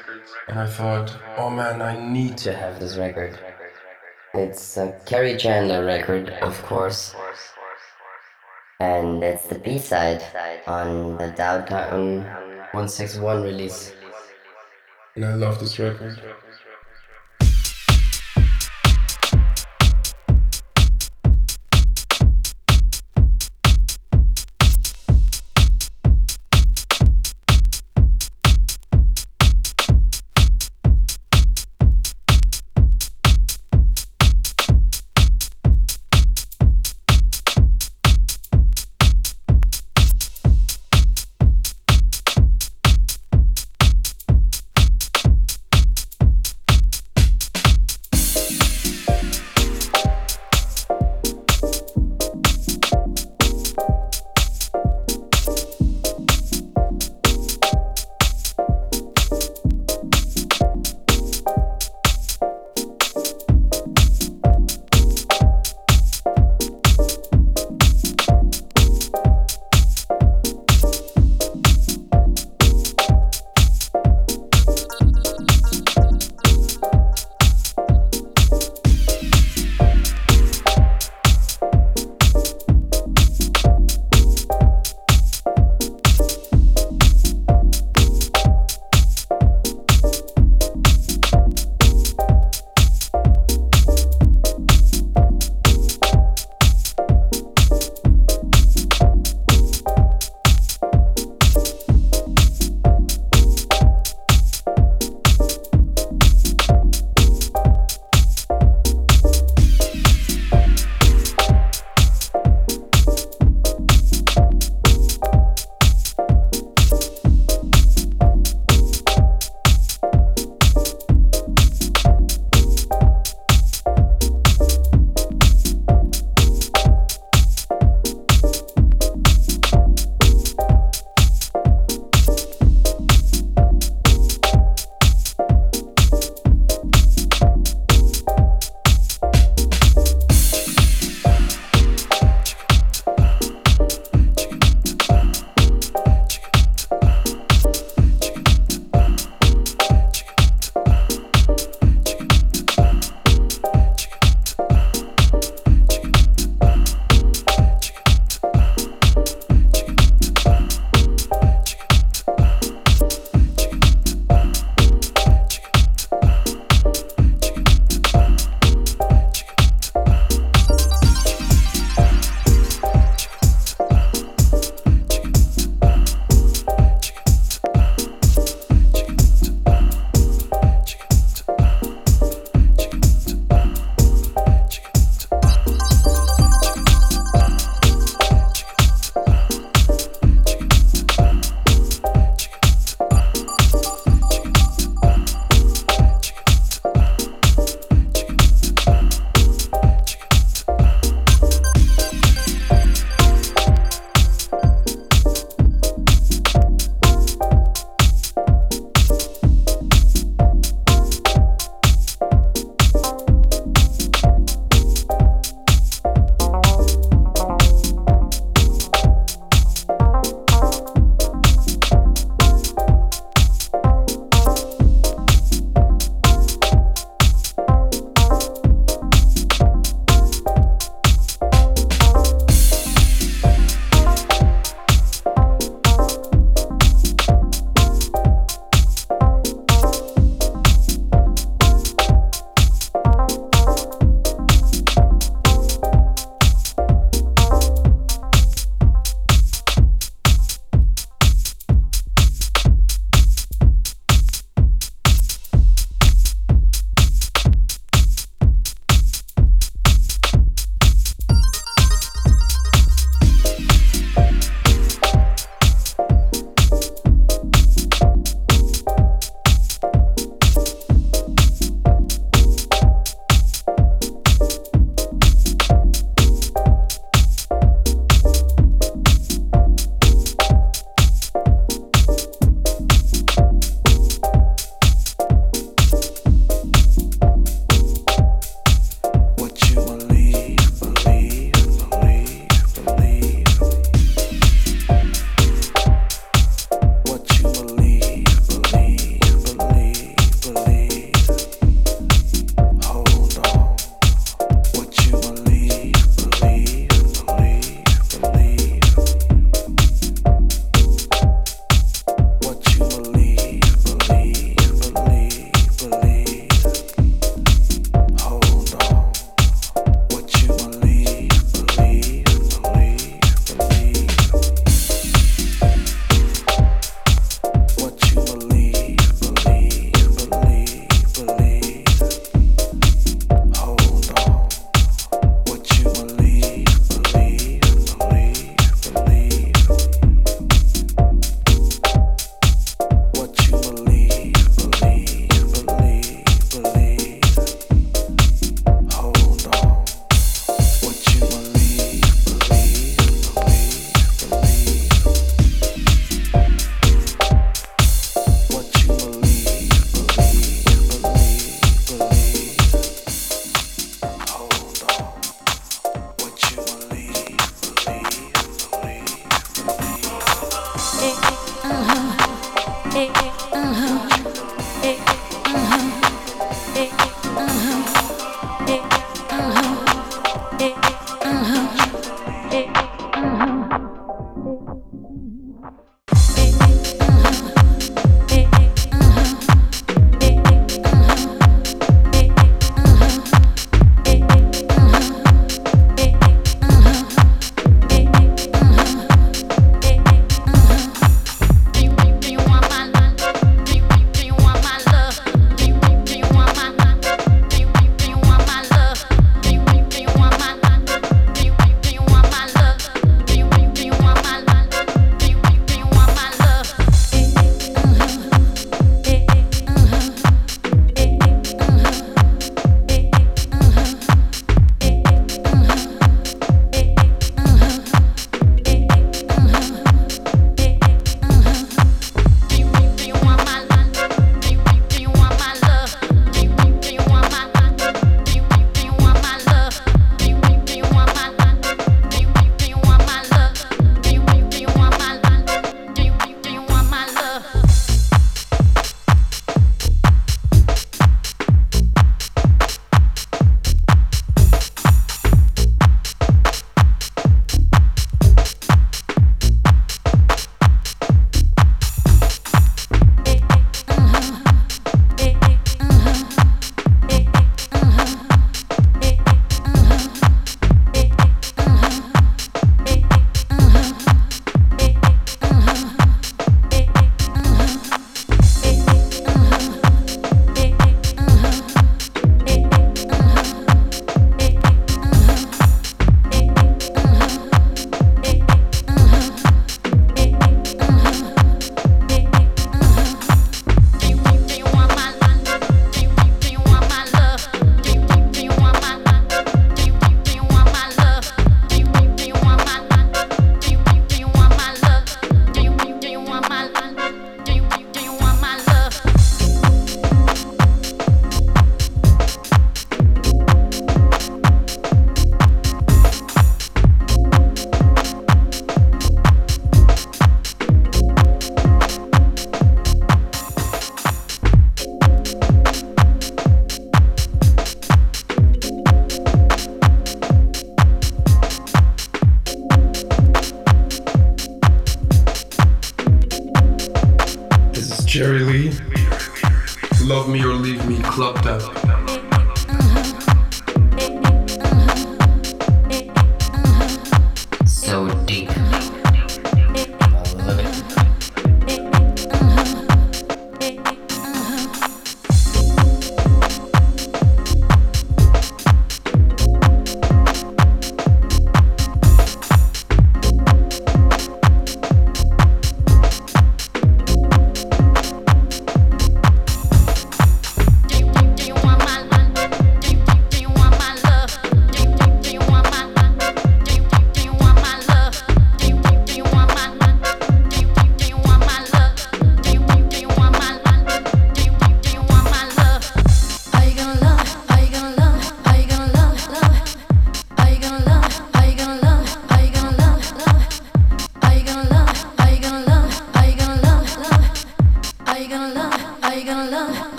And 0.48 0.58
I 0.58 0.66
thought, 0.66 1.14
oh 1.36 1.50
man, 1.50 1.82
I 1.82 1.98
need 1.98 2.38
to 2.38 2.54
have 2.54 2.80
this 2.80 2.96
record. 2.96 3.38
It's 4.34 4.76
a 4.76 4.98
Kerri 5.06 5.38
Chandler 5.38 5.84
record, 5.84 6.30
of 6.40 6.62
course. 6.64 7.14
And 8.80 9.22
it's 9.22 9.46
the 9.46 9.58
B-side 9.58 10.22
on 10.66 11.18
the 11.18 11.28
Downtown 11.36 12.26
161 12.72 13.42
release. 13.42 13.92
And 15.16 15.24
I 15.24 15.34
love 15.34 15.58
this 15.58 15.78
record. 15.78 16.20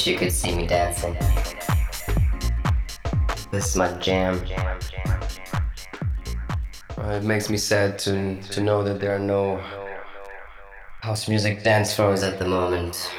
Wish 0.00 0.06
you 0.06 0.18
could 0.18 0.32
see 0.32 0.54
me 0.54 0.66
dancing. 0.66 1.14
This 3.50 3.66
is 3.68 3.76
my 3.76 3.92
jam. 3.98 4.40
Uh, 6.96 7.18
it 7.18 7.24
makes 7.24 7.50
me 7.50 7.58
sad 7.58 7.98
to 7.98 8.40
to 8.54 8.60
know 8.62 8.82
that 8.82 8.98
there 8.98 9.14
are 9.14 9.26
no 9.36 9.60
house 11.02 11.28
music 11.28 11.62
dance 11.62 11.94
floors 11.94 12.22
at 12.22 12.38
the 12.38 12.46
moment. 12.46 13.10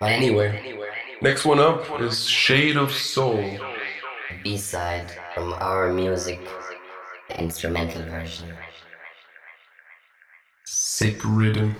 But 0.00 0.12
anyway, 0.12 0.78
next 1.22 1.46
one 1.46 1.58
up 1.58 2.00
is 2.00 2.28
Shade 2.28 2.76
of 2.76 2.92
Soul. 2.92 3.58
B-side 4.44 5.10
from 5.34 5.54
our 5.54 5.90
music, 5.90 6.40
the 7.28 7.40
instrumental 7.40 8.02
version. 8.02 8.48
Sick 10.66 11.18
rhythm. 11.24 11.74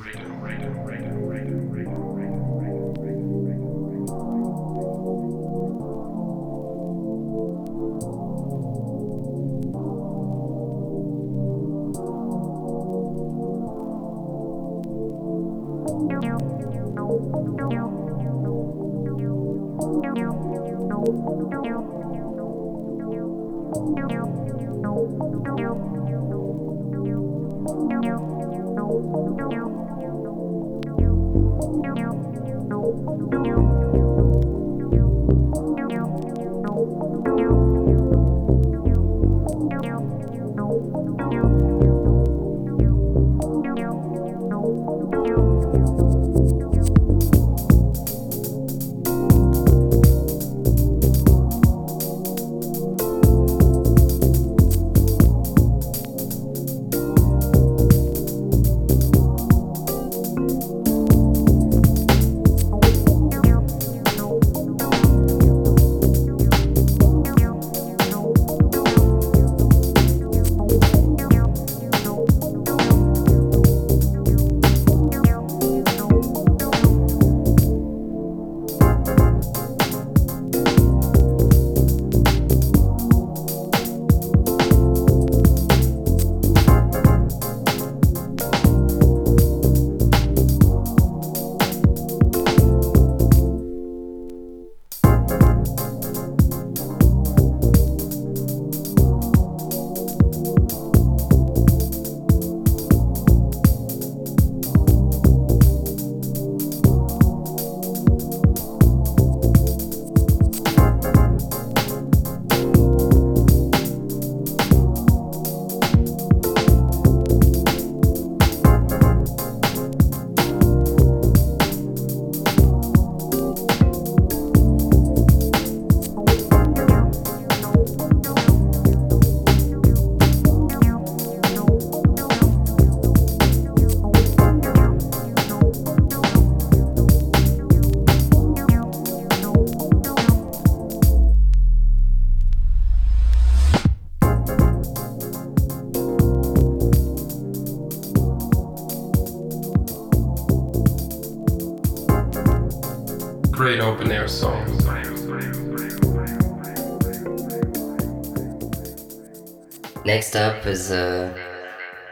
Next 160.05 160.37
up 160.37 160.67
is 160.67 160.91
a 160.91 161.35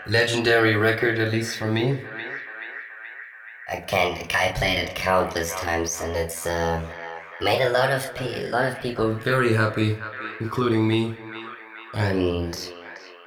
legendary 0.07 0.77
record, 0.77 1.19
at 1.19 1.31
least 1.31 1.59
for 1.59 1.67
me. 1.67 2.01
I 3.69 3.81
can't. 3.81 4.35
I 4.35 4.53
played 4.53 4.79
it 4.79 4.95
countless 4.95 5.55
times, 5.57 6.01
and 6.01 6.17
it's 6.17 6.47
uh, 6.47 6.81
made 7.43 7.61
a 7.61 7.69
lot 7.69 7.91
of 7.91 8.15
pe- 8.15 8.47
a 8.47 8.51
lot 8.51 8.65
of 8.65 8.81
people 8.81 9.13
very 9.13 9.53
happy, 9.53 9.99
including 10.41 10.89
me. 10.89 11.19
And 11.93 12.57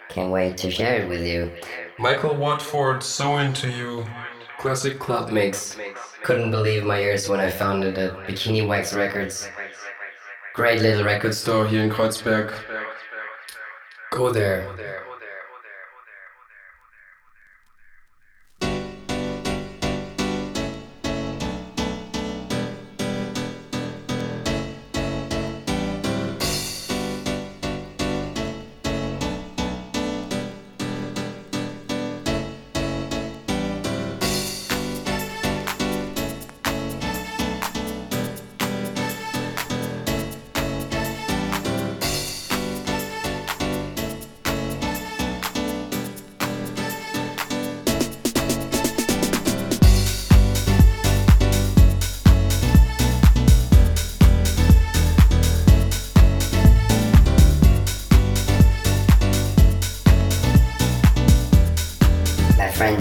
can't 0.10 0.32
wait 0.32 0.58
to 0.58 0.72
share 0.72 1.04
it 1.04 1.10
with 1.10 1.22
you. 1.22 1.52
Michael 2.00 2.36
Watford, 2.36 3.04
so 3.04 3.38
into 3.38 3.70
you. 3.70 4.06
Classic 4.58 4.98
club 4.98 5.32
mix. 5.32 5.78
Couldn't 6.30 6.52
believe 6.52 6.84
my 6.84 7.00
ears 7.00 7.28
when 7.28 7.40
I 7.40 7.50
found 7.50 7.84
it 7.84 7.98
at 7.98 8.14
Bikini 8.28 8.62
Waxx 8.62 8.96
Records. 8.96 9.50
Great 10.54 10.80
little 10.80 11.04
record 11.04 11.34
store 11.34 11.66
here 11.66 11.82
in 11.82 11.90
Kreuzberg. 11.90 12.54
Go 14.12 14.32
there. 14.32 14.79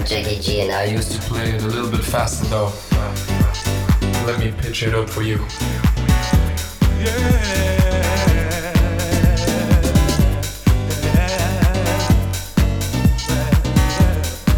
JKG 0.09 0.63
and 0.63 0.71
I 0.71 0.85
used 0.85 1.11
to 1.11 1.19
play 1.19 1.51
it 1.51 1.61
a 1.61 1.67
little 1.67 1.91
bit 1.91 2.03
faster 2.03 2.43
though. 2.47 2.73
Uh, 2.93 4.23
let 4.25 4.39
me 4.39 4.51
pitch 4.51 4.81
it 4.81 4.95
up 4.95 5.07
for 5.07 5.21
you. 5.21 5.37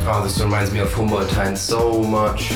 Oh, 0.07 0.21
this 0.23 0.39
reminds 0.39 0.71
me 0.71 0.79
of 0.79 0.93
Humboldt 0.93 1.29
Time 1.31 1.57
so 1.57 2.01
much. 2.01 2.53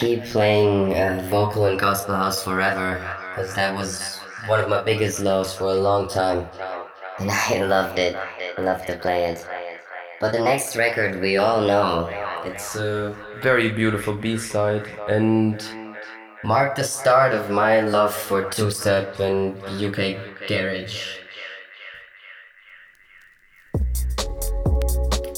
Keep 0.00 0.24
playing 0.24 0.94
uh, 0.94 1.26
vocal 1.30 1.66
and 1.66 1.78
gospel 1.78 2.14
house 2.14 2.42
forever 2.42 2.96
because 3.30 3.54
that 3.54 3.76
was 3.76 4.18
one 4.46 4.58
of 4.58 4.68
my 4.68 4.82
biggest 4.82 5.20
loves 5.20 5.52
for 5.52 5.64
a 5.64 5.74
long 5.74 6.08
time. 6.08 6.48
And 7.18 7.30
I 7.30 7.62
loved 7.74 7.98
it. 7.98 8.16
Loved 8.58 8.86
to 8.86 8.96
play 8.96 9.24
it. 9.26 9.46
But 10.20 10.32
the 10.32 10.40
next 10.40 10.74
record 10.74 11.20
we 11.20 11.36
all 11.36 11.60
know. 11.60 12.08
It's 12.44 12.76
a 12.76 13.14
very 13.42 13.70
beautiful 13.70 14.14
B-side 14.14 14.86
and 15.08 15.62
marked 16.42 16.76
the 16.76 16.84
start 16.84 17.34
of 17.34 17.50
my 17.50 17.80
love 17.80 18.14
for 18.14 18.48
two-step 18.50 19.20
and 19.20 19.56
UK 19.86 20.16
garage. 20.48 21.18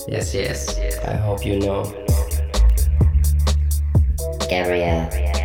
Yes, 0.08 0.34
yes. 0.34 0.78
I 1.04 1.14
hope 1.14 1.44
you 1.44 1.58
know. 1.58 2.01
Gabrielle. 4.52 5.41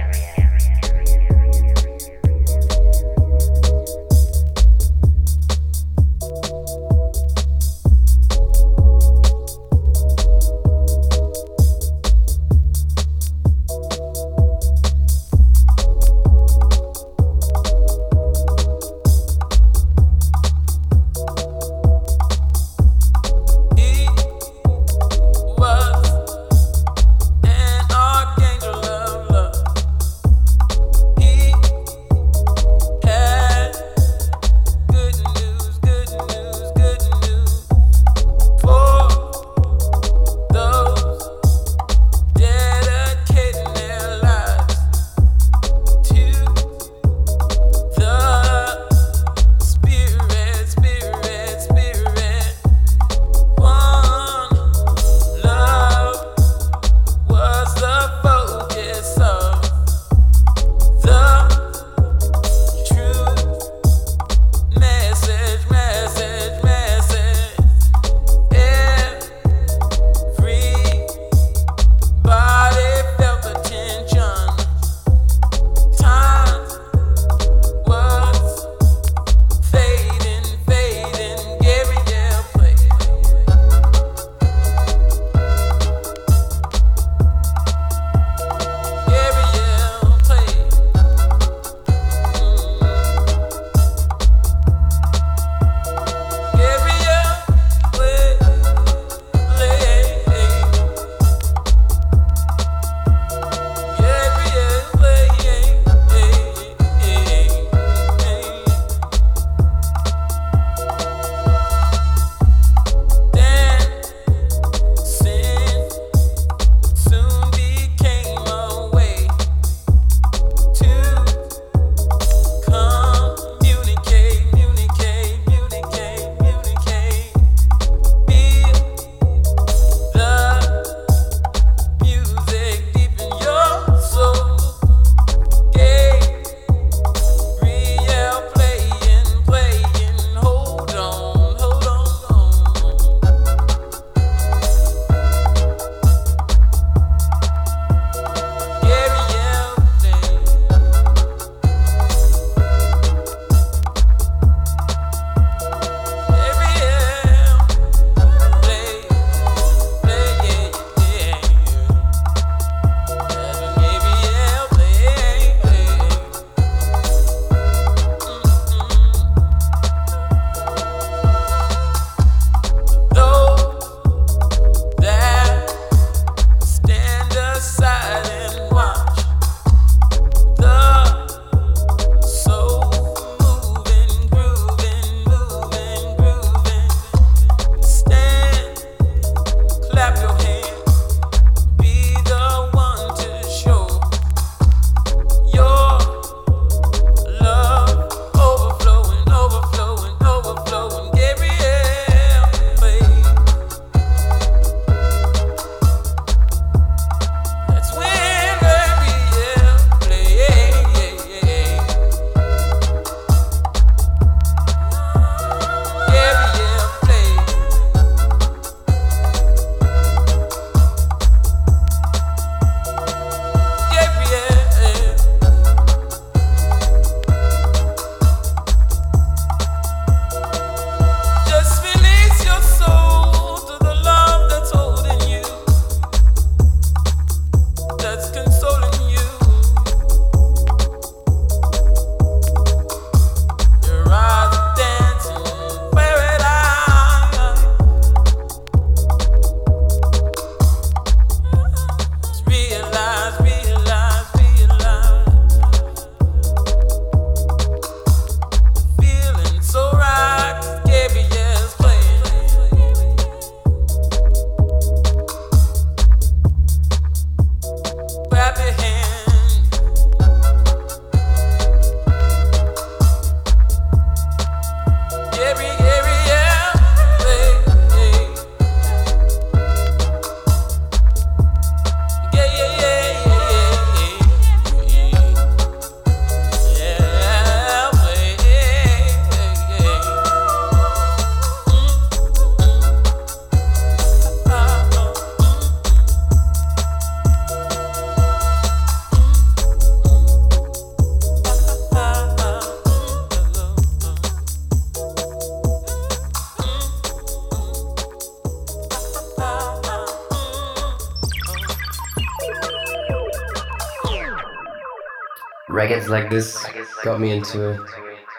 Records 316.10 316.10
like 316.10 316.30
this 316.30 316.66
got 317.04 317.20
me 317.20 317.32
into 317.32 317.86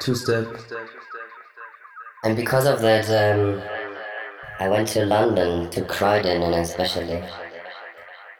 two 0.00 0.14
step. 0.14 0.46
And 2.24 2.36
because 2.36 2.66
of 2.66 2.80
that, 2.80 3.08
um, 3.10 3.62
I 4.58 4.68
went 4.68 4.88
to 4.88 5.06
London, 5.06 5.70
to 5.70 5.84
Croydon 5.84 6.42
and 6.42 6.54
especially, 6.54 7.22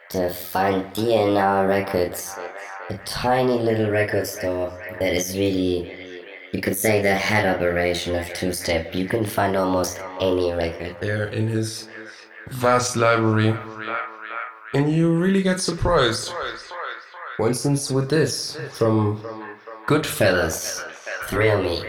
to 0.09 0.29
find 0.29 0.85
DNR 0.93 1.67
Records, 1.67 2.35
a 2.89 2.97
tiny 3.05 3.57
little 3.59 3.89
record 3.89 4.27
store 4.27 4.69
that 4.99 5.13
is 5.13 5.37
really, 5.37 6.23
you 6.51 6.61
could 6.61 6.75
say, 6.75 7.01
the 7.01 7.15
head 7.15 7.45
operation 7.45 8.15
of 8.15 8.27
two 8.33 8.51
step. 8.51 8.93
You 8.93 9.07
can 9.07 9.25
find 9.25 9.55
almost 9.55 9.99
any 10.19 10.51
record. 10.51 10.97
There 10.99 11.27
in 11.27 11.47
his 11.47 11.87
vast 12.49 12.95
library. 12.95 13.55
And 14.73 14.91
you 14.91 15.15
really 15.15 15.41
get 15.41 15.61
surprised. 15.61 16.31
For 17.39 17.47
instance, 17.47 17.89
with 17.89 18.09
this 18.09 18.57
from 18.73 19.23
Goodfellas, 19.87 20.83
Thrill 21.29 21.63
Me. 21.63 21.85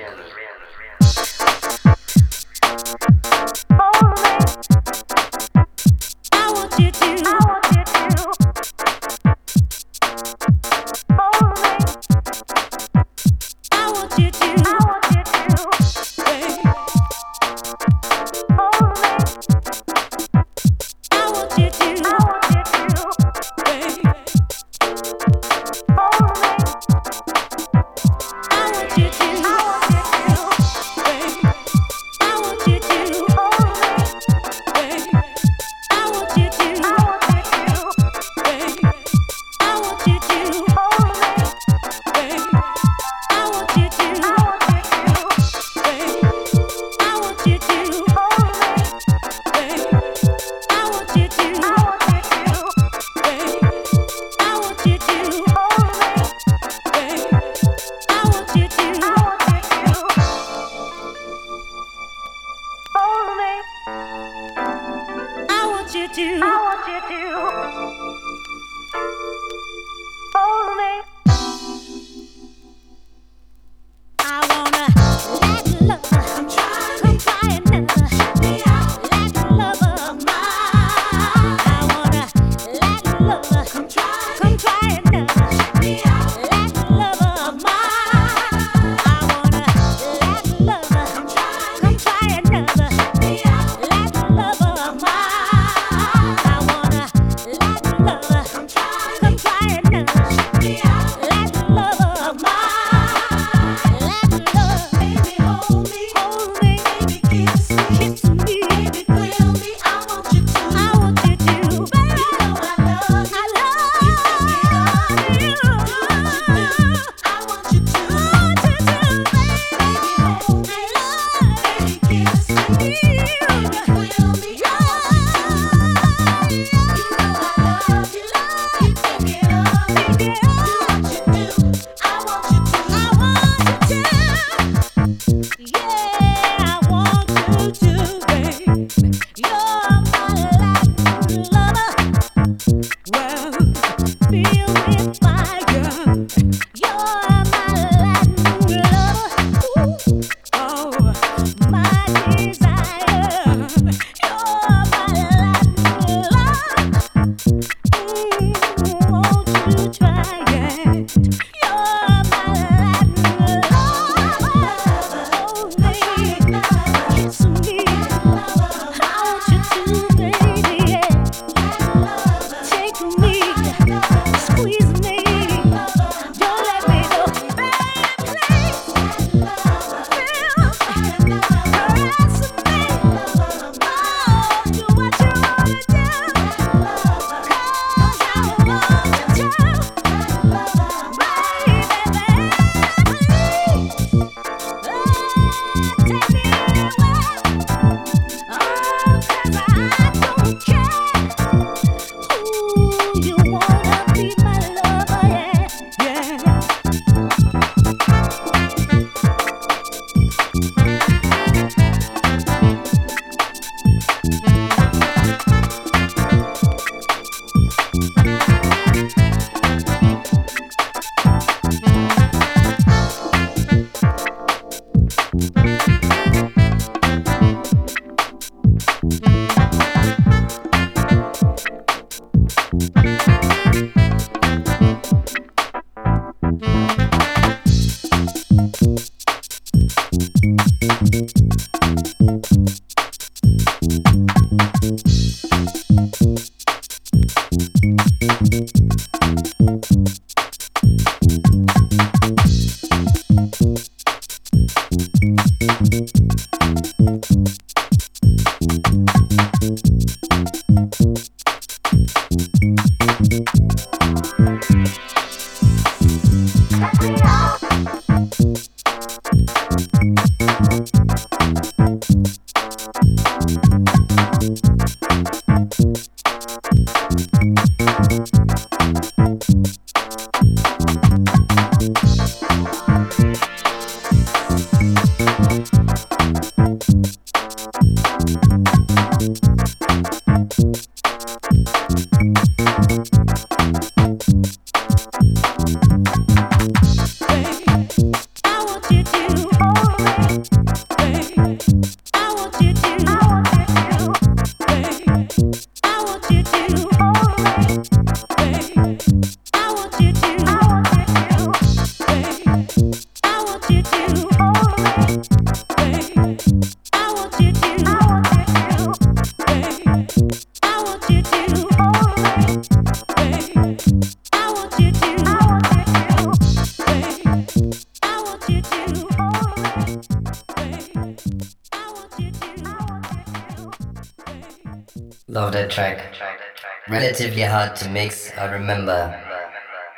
Relatively 337.10 337.42
hard 337.42 337.74
to 337.74 337.88
mix. 337.88 338.30
I 338.38 338.44
remember 338.52 339.20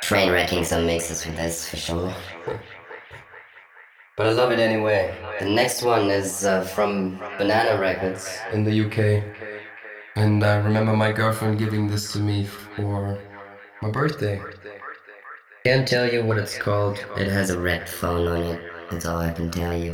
train 0.01 0.31
wrecking 0.31 0.63
some 0.63 0.87
mixes 0.87 1.23
with 1.27 1.35
this 1.35 1.69
for 1.69 1.77
sure. 1.77 2.11
But 4.17 4.25
I 4.25 4.31
love 4.31 4.51
it 4.51 4.57
anyway. 4.57 5.15
The 5.39 5.45
next 5.45 5.83
one 5.83 6.09
is 6.09 6.43
uh, 6.43 6.63
from 6.63 7.19
Banana 7.37 7.79
Records 7.79 8.27
in 8.51 8.63
the 8.63 8.73
UK. 8.85 9.23
And 10.15 10.43
I 10.43 10.55
remember 10.55 10.97
my 10.97 11.11
girlfriend 11.11 11.59
giving 11.59 11.87
this 11.87 12.11
to 12.13 12.17
me 12.19 12.45
for 12.45 13.19
my 13.83 13.91
birthday. 13.91 14.41
Can't 15.65 15.87
tell 15.87 16.11
you 16.11 16.25
what 16.25 16.39
it's 16.39 16.57
called. 16.57 16.97
It 17.15 17.27
has 17.27 17.51
a 17.51 17.59
red 17.59 17.87
phone 17.87 18.27
on 18.27 18.41
it. 18.41 18.61
That's 18.89 19.05
all 19.05 19.19
I 19.19 19.31
can 19.31 19.51
tell 19.51 19.77
you. 19.77 19.93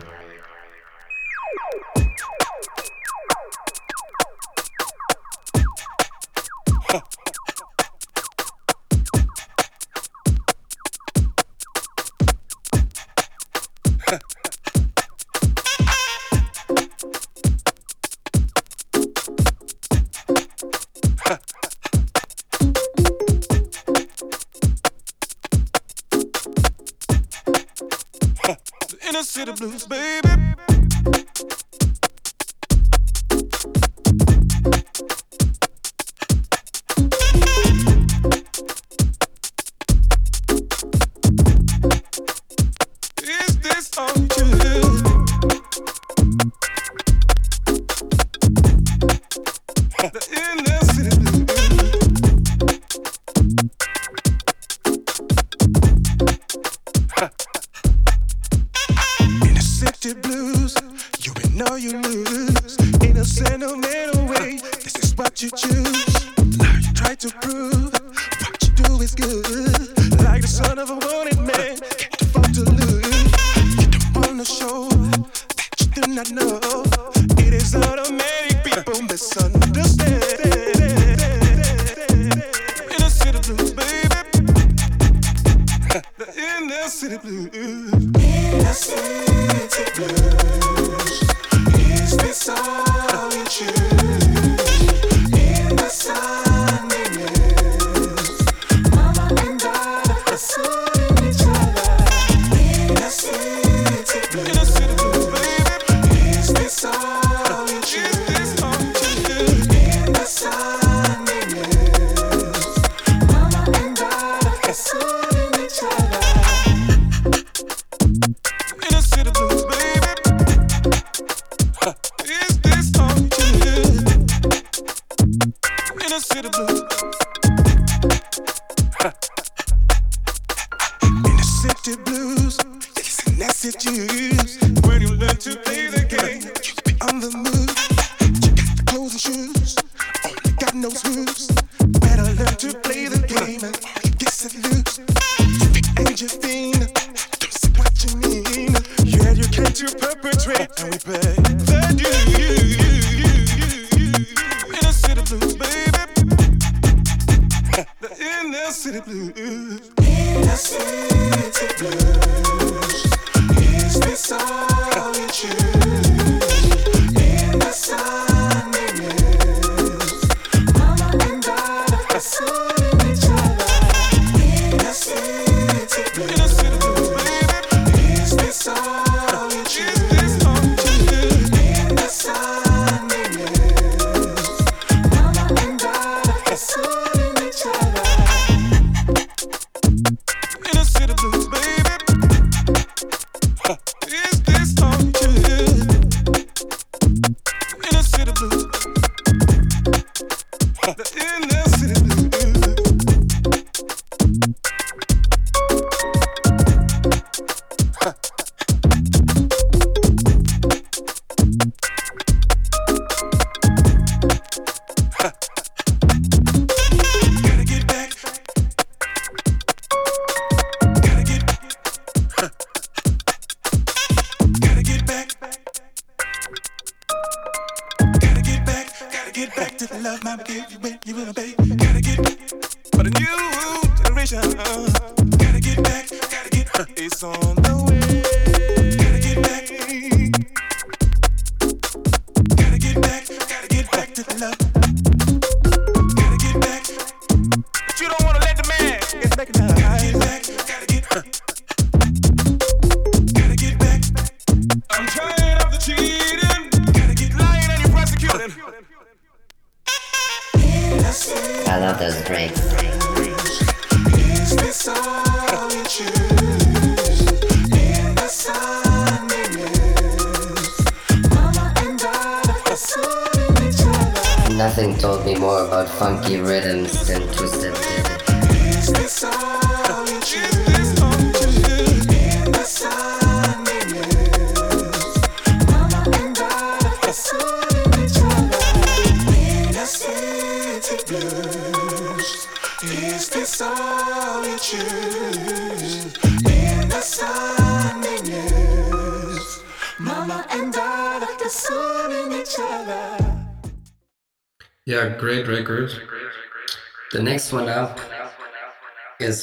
Blues, 29.59 29.85
baby. 29.87 30.18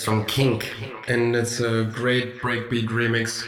From 0.07 0.25
Kink. 0.25 0.73
And 1.09 1.35
it's 1.35 1.59
a 1.59 1.83
great 1.83 2.39
breakbeat 2.39 2.87
remix. 2.87 3.45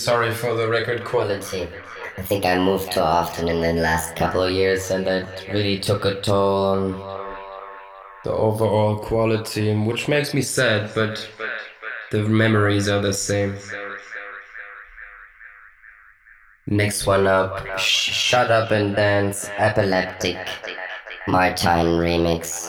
Sorry 0.00 0.32
for 0.32 0.54
the 0.54 0.68
record 0.68 1.04
quality. 1.04 1.68
I 2.16 2.22
think 2.22 2.44
I 2.44 2.58
moved 2.58 2.92
too 2.92 3.00
often 3.00 3.48
in 3.48 3.60
the 3.60 3.82
last 3.82 4.16
couple 4.16 4.42
of 4.42 4.52
years, 4.52 4.90
and 4.90 5.06
that 5.06 5.46
really 5.52 5.78
took 5.78 6.04
a 6.04 6.20
toll 6.20 6.64
on 6.64 6.92
the 8.24 8.32
overall 8.32 8.96
quality, 8.96 9.74
which 9.74 10.08
makes 10.08 10.34
me 10.34 10.42
sad, 10.42 10.90
but 10.94 11.28
the 12.10 12.22
memories 12.22 12.88
are 12.88 13.00
the 13.00 13.12
same. 13.12 13.56
Next 16.66 17.06
one 17.06 17.26
up, 17.26 17.66
Sh 17.78 18.10
Shut 18.12 18.50
Up 18.50 18.70
and 18.70 18.94
Dance 18.94 19.48
Epileptic 19.56 20.38
Martine 21.26 21.98
Remix. 22.02 22.59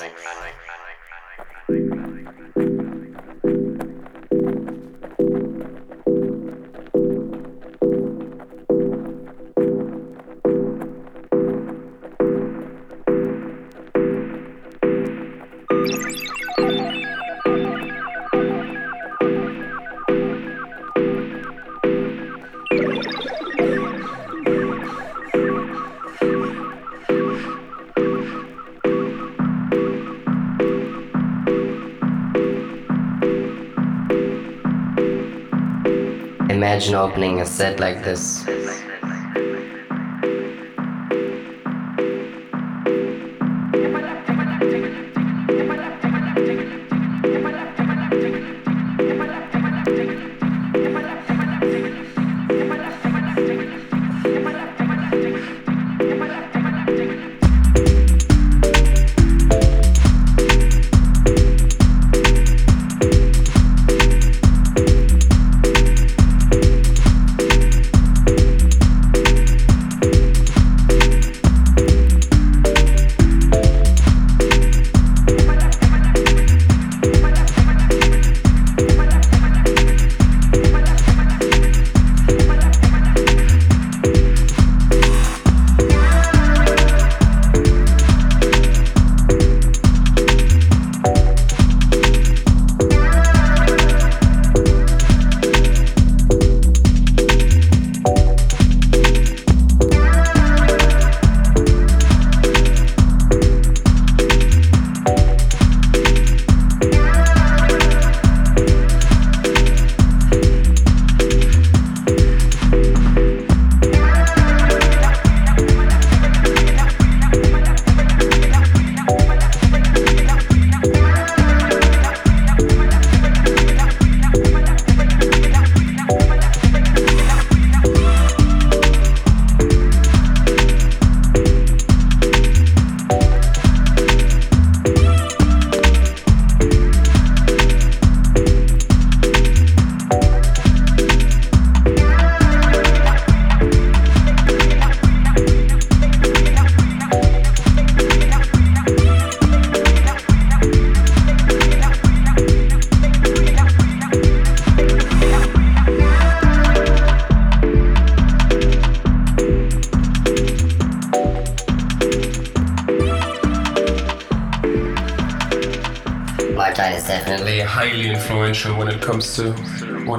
Imagine 36.61 36.93
opening 36.93 37.41
a 37.41 37.45
set 37.47 37.79
like 37.79 38.03
this. 38.03 38.45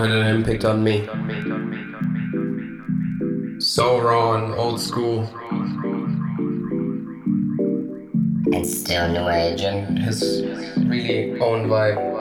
Had 0.02 0.10
an 0.10 0.26
impact 0.26 0.64
on 0.64 0.82
me. 0.82 1.06
So 3.60 4.00
raw 4.00 4.34
and 4.34 4.54
old 4.54 4.80
school. 4.80 5.28
And 8.52 8.66
still 8.66 9.08
new 9.12 9.28
age. 9.28 9.60
And 9.60 9.98
his 9.98 10.42
really 10.76 11.38
own 11.40 11.68
vibe. 11.68 12.11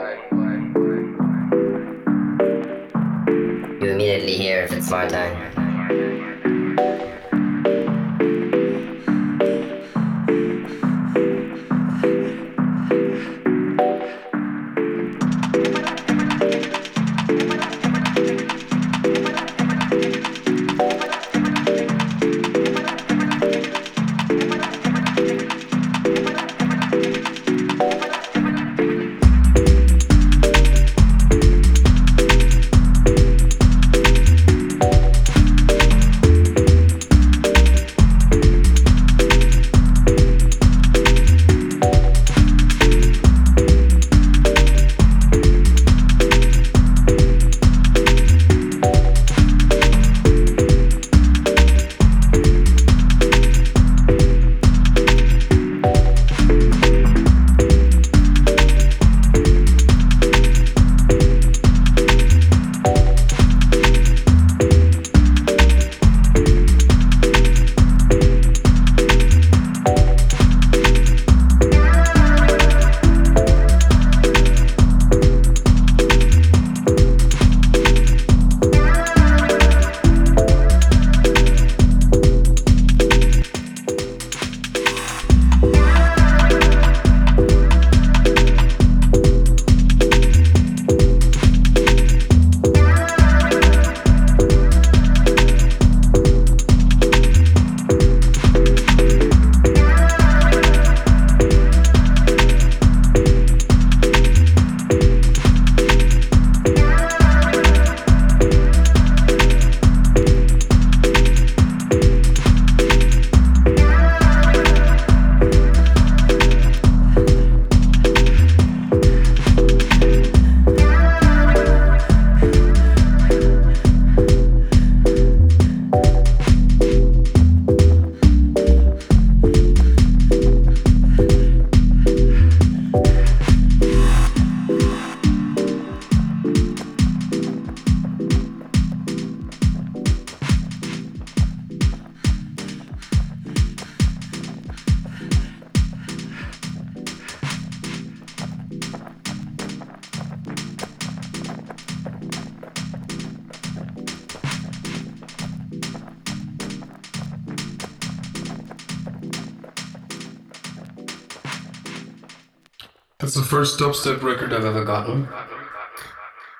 Dubstep 163.82 164.22
record 164.22 164.52
I've 164.52 164.64
ever 164.64 164.84
gotten. 164.84 165.28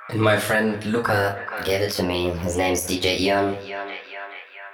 And 0.09 0.21
my 0.21 0.37
friend 0.37 0.85
Luca 0.85 1.47
gave 1.65 1.81
it 1.81 1.93
to 1.93 2.03
me. 2.03 2.31
His 2.31 2.57
name's 2.57 2.85
DJ 2.85 3.21
Eon. 3.21 3.57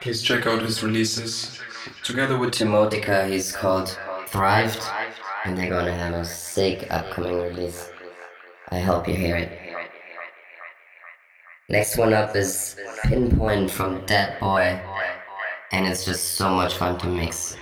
Please 0.01 0.23
check 0.23 0.47
out 0.47 0.63
his 0.63 0.83
releases. 0.83 1.61
Together 2.03 2.39
with 2.39 2.55
Timotica, 2.55 3.29
he's 3.29 3.53
called 3.55 3.89
Thrived, 4.29 4.83
and 5.45 5.59
they're 5.59 5.69
gonna 5.69 5.93
have 5.93 6.15
a 6.15 6.25
sick 6.25 6.87
upcoming 6.89 7.37
release. 7.37 7.91
I 8.71 8.79
hope 8.79 9.07
you 9.07 9.15
hear 9.15 9.37
it. 9.37 9.53
Next 11.69 11.99
one 11.99 12.15
up 12.15 12.35
is 12.35 12.77
Pinpoint 13.03 13.71
from 13.71 14.07
Dead 14.07 14.41
Boy, 14.41 14.81
and 15.71 15.87
it's 15.87 16.07
just 16.07 16.37
so 16.37 16.49
much 16.49 16.77
fun 16.79 16.99
to 17.01 17.09
mix. 17.09 17.59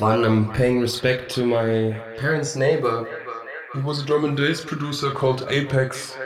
One, 0.00 0.24
I'm 0.24 0.52
paying 0.52 0.80
respect 0.80 1.30
to 1.32 1.44
my 1.44 1.92
parents' 2.18 2.56
neighbor. 2.56 3.06
He 3.74 3.80
was 3.80 4.02
a 4.02 4.06
drum 4.06 4.24
and 4.24 4.36
bass 4.36 4.64
producer 4.64 5.10
called 5.10 5.46
Apex. 5.50 6.16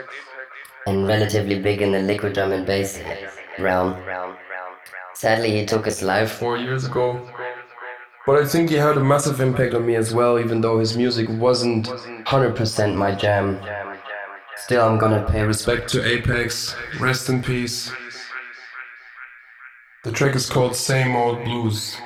And 0.87 1.07
relatively 1.07 1.59
big 1.59 1.81
in 1.81 1.91
the 1.91 2.01
liquid 2.01 2.33
drum 2.33 2.51
and 2.51 2.65
bass 2.65 2.99
realm. 3.59 4.01
Sadly, 5.13 5.51
he 5.51 5.65
took 5.65 5.85
his 5.85 6.01
life 6.01 6.31
four 6.31 6.57
years 6.57 6.85
ago. 6.85 7.19
But 8.25 8.41
I 8.41 8.45
think 8.45 8.69
he 8.69 8.75
had 8.75 8.97
a 8.97 9.03
massive 9.03 9.39
impact 9.39 9.73
on 9.73 9.85
me 9.85 9.95
as 9.95 10.13
well, 10.13 10.39
even 10.39 10.61
though 10.61 10.79
his 10.79 10.97
music 10.97 11.27
wasn't 11.29 11.87
100% 11.87 12.95
my 12.95 13.13
jam. 13.13 13.59
Still, 14.57 14.87
I'm 14.87 14.97
gonna 14.97 15.25
pay 15.29 15.43
respect 15.43 15.89
to 15.89 16.05
Apex. 16.05 16.75
Rest 16.99 17.29
in 17.29 17.43
peace. 17.43 17.91
The 20.03 20.11
track 20.11 20.35
is 20.35 20.49
called 20.49 20.75
Same 20.75 21.15
Old 21.15 21.43
Blues. 21.43 21.97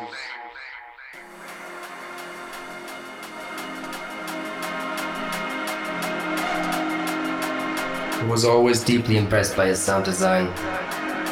Was 8.30 8.46
always 8.46 8.84
deeply 8.84 9.18
impressed 9.18 9.58
by 9.58 9.66
his 9.66 9.82
sound 9.82 10.06
design 10.06 10.48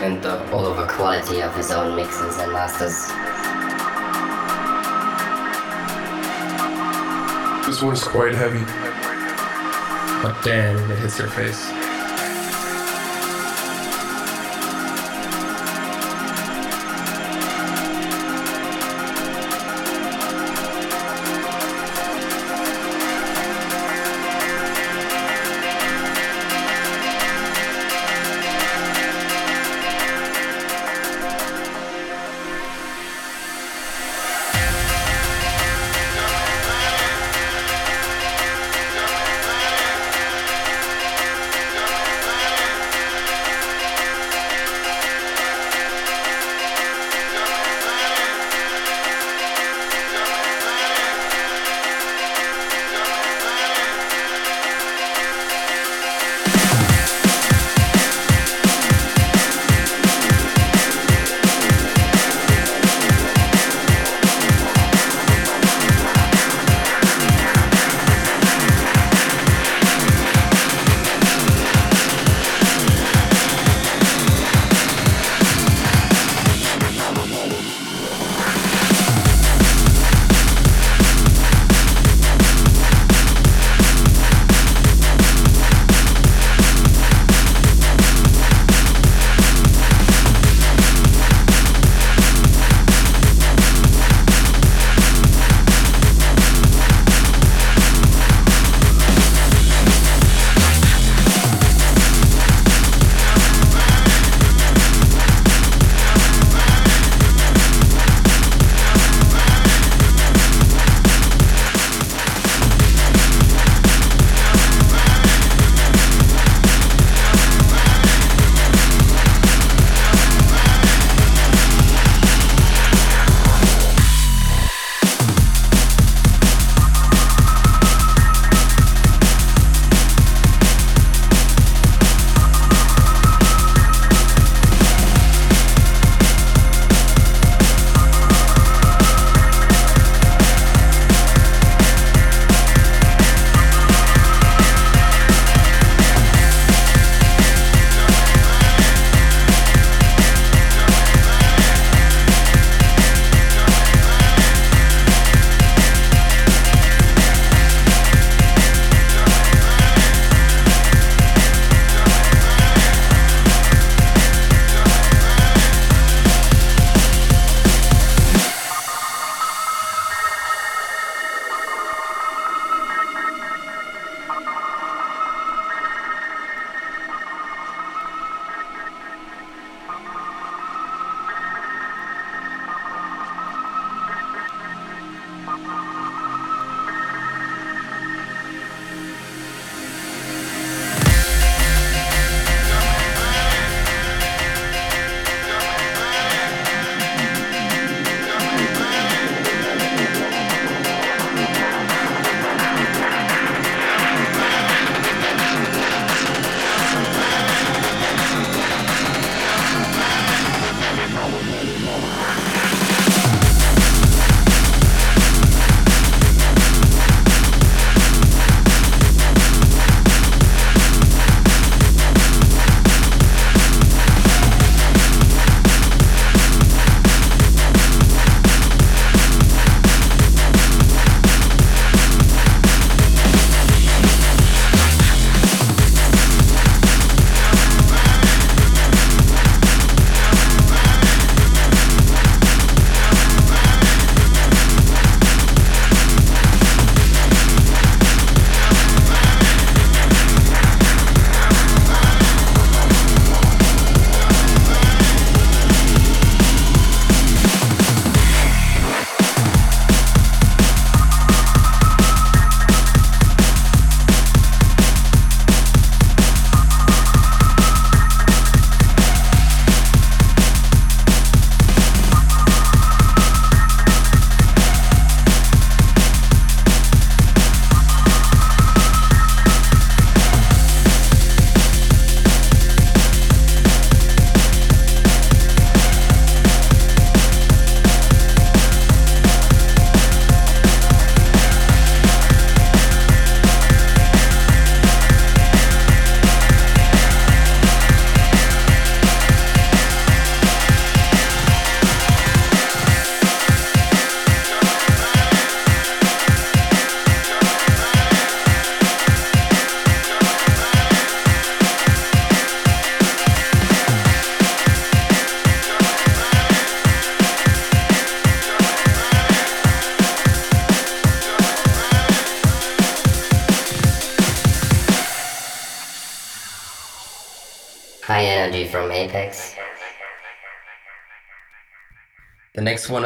and 0.02 0.22
the 0.24 0.52
all 0.52 0.65
over 0.65 0.88
quality 0.88 1.41
of 1.41 1.56
his 1.56 1.69
own 1.69 1.95
mixes 1.95 2.38
and 2.40 2.52
masters. 2.52 3.07
This 7.68 7.82
one's 7.84 8.03
quite 8.03 8.34
heavy. 8.34 8.64
But 10.24 10.41
damn, 10.44 10.91
it 10.91 10.98
hits 10.98 11.19
your 11.19 11.30
face. 11.30 11.86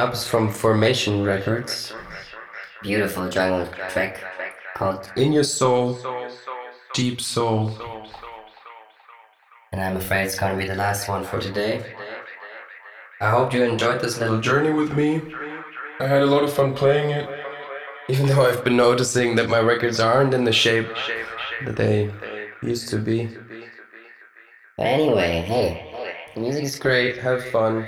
From 0.01 0.49
Formation 0.49 1.23
Records. 1.23 1.93
Beautiful 2.81 3.29
jungle 3.29 3.67
track 3.87 4.19
called 4.75 5.11
In 5.15 5.31
Your 5.31 5.43
Soul, 5.43 5.95
Deep 6.95 7.21
Soul. 7.21 7.71
And 9.71 9.79
I'm 9.79 9.97
afraid 9.97 10.25
it's 10.25 10.39
gonna 10.39 10.57
be 10.57 10.65
the 10.65 10.73
last 10.73 11.07
one 11.07 11.23
for 11.23 11.39
today. 11.39 11.85
I 13.21 13.29
hope 13.29 13.53
you 13.53 13.61
enjoyed 13.61 14.01
this 14.01 14.19
little 14.19 14.41
journey 14.41 14.71
with 14.71 14.97
me. 14.97 15.21
I 15.99 16.07
had 16.07 16.23
a 16.23 16.25
lot 16.25 16.43
of 16.43 16.51
fun 16.51 16.73
playing 16.73 17.11
it. 17.11 17.29
Even 18.09 18.25
though 18.25 18.47
I've 18.47 18.63
been 18.63 18.77
noticing 18.77 19.35
that 19.35 19.49
my 19.49 19.59
records 19.59 19.99
aren't 19.99 20.33
in 20.33 20.45
the 20.45 20.51
shape 20.51 20.89
that 21.63 21.75
they 21.75 22.11
used 22.63 22.89
to 22.89 22.97
be. 22.97 23.29
But 24.77 24.87
anyway, 24.87 25.41
hey, 25.41 26.23
the 26.33 26.41
music 26.41 26.63
is 26.63 26.79
Great, 26.79 27.19
have 27.19 27.45
fun. 27.45 27.87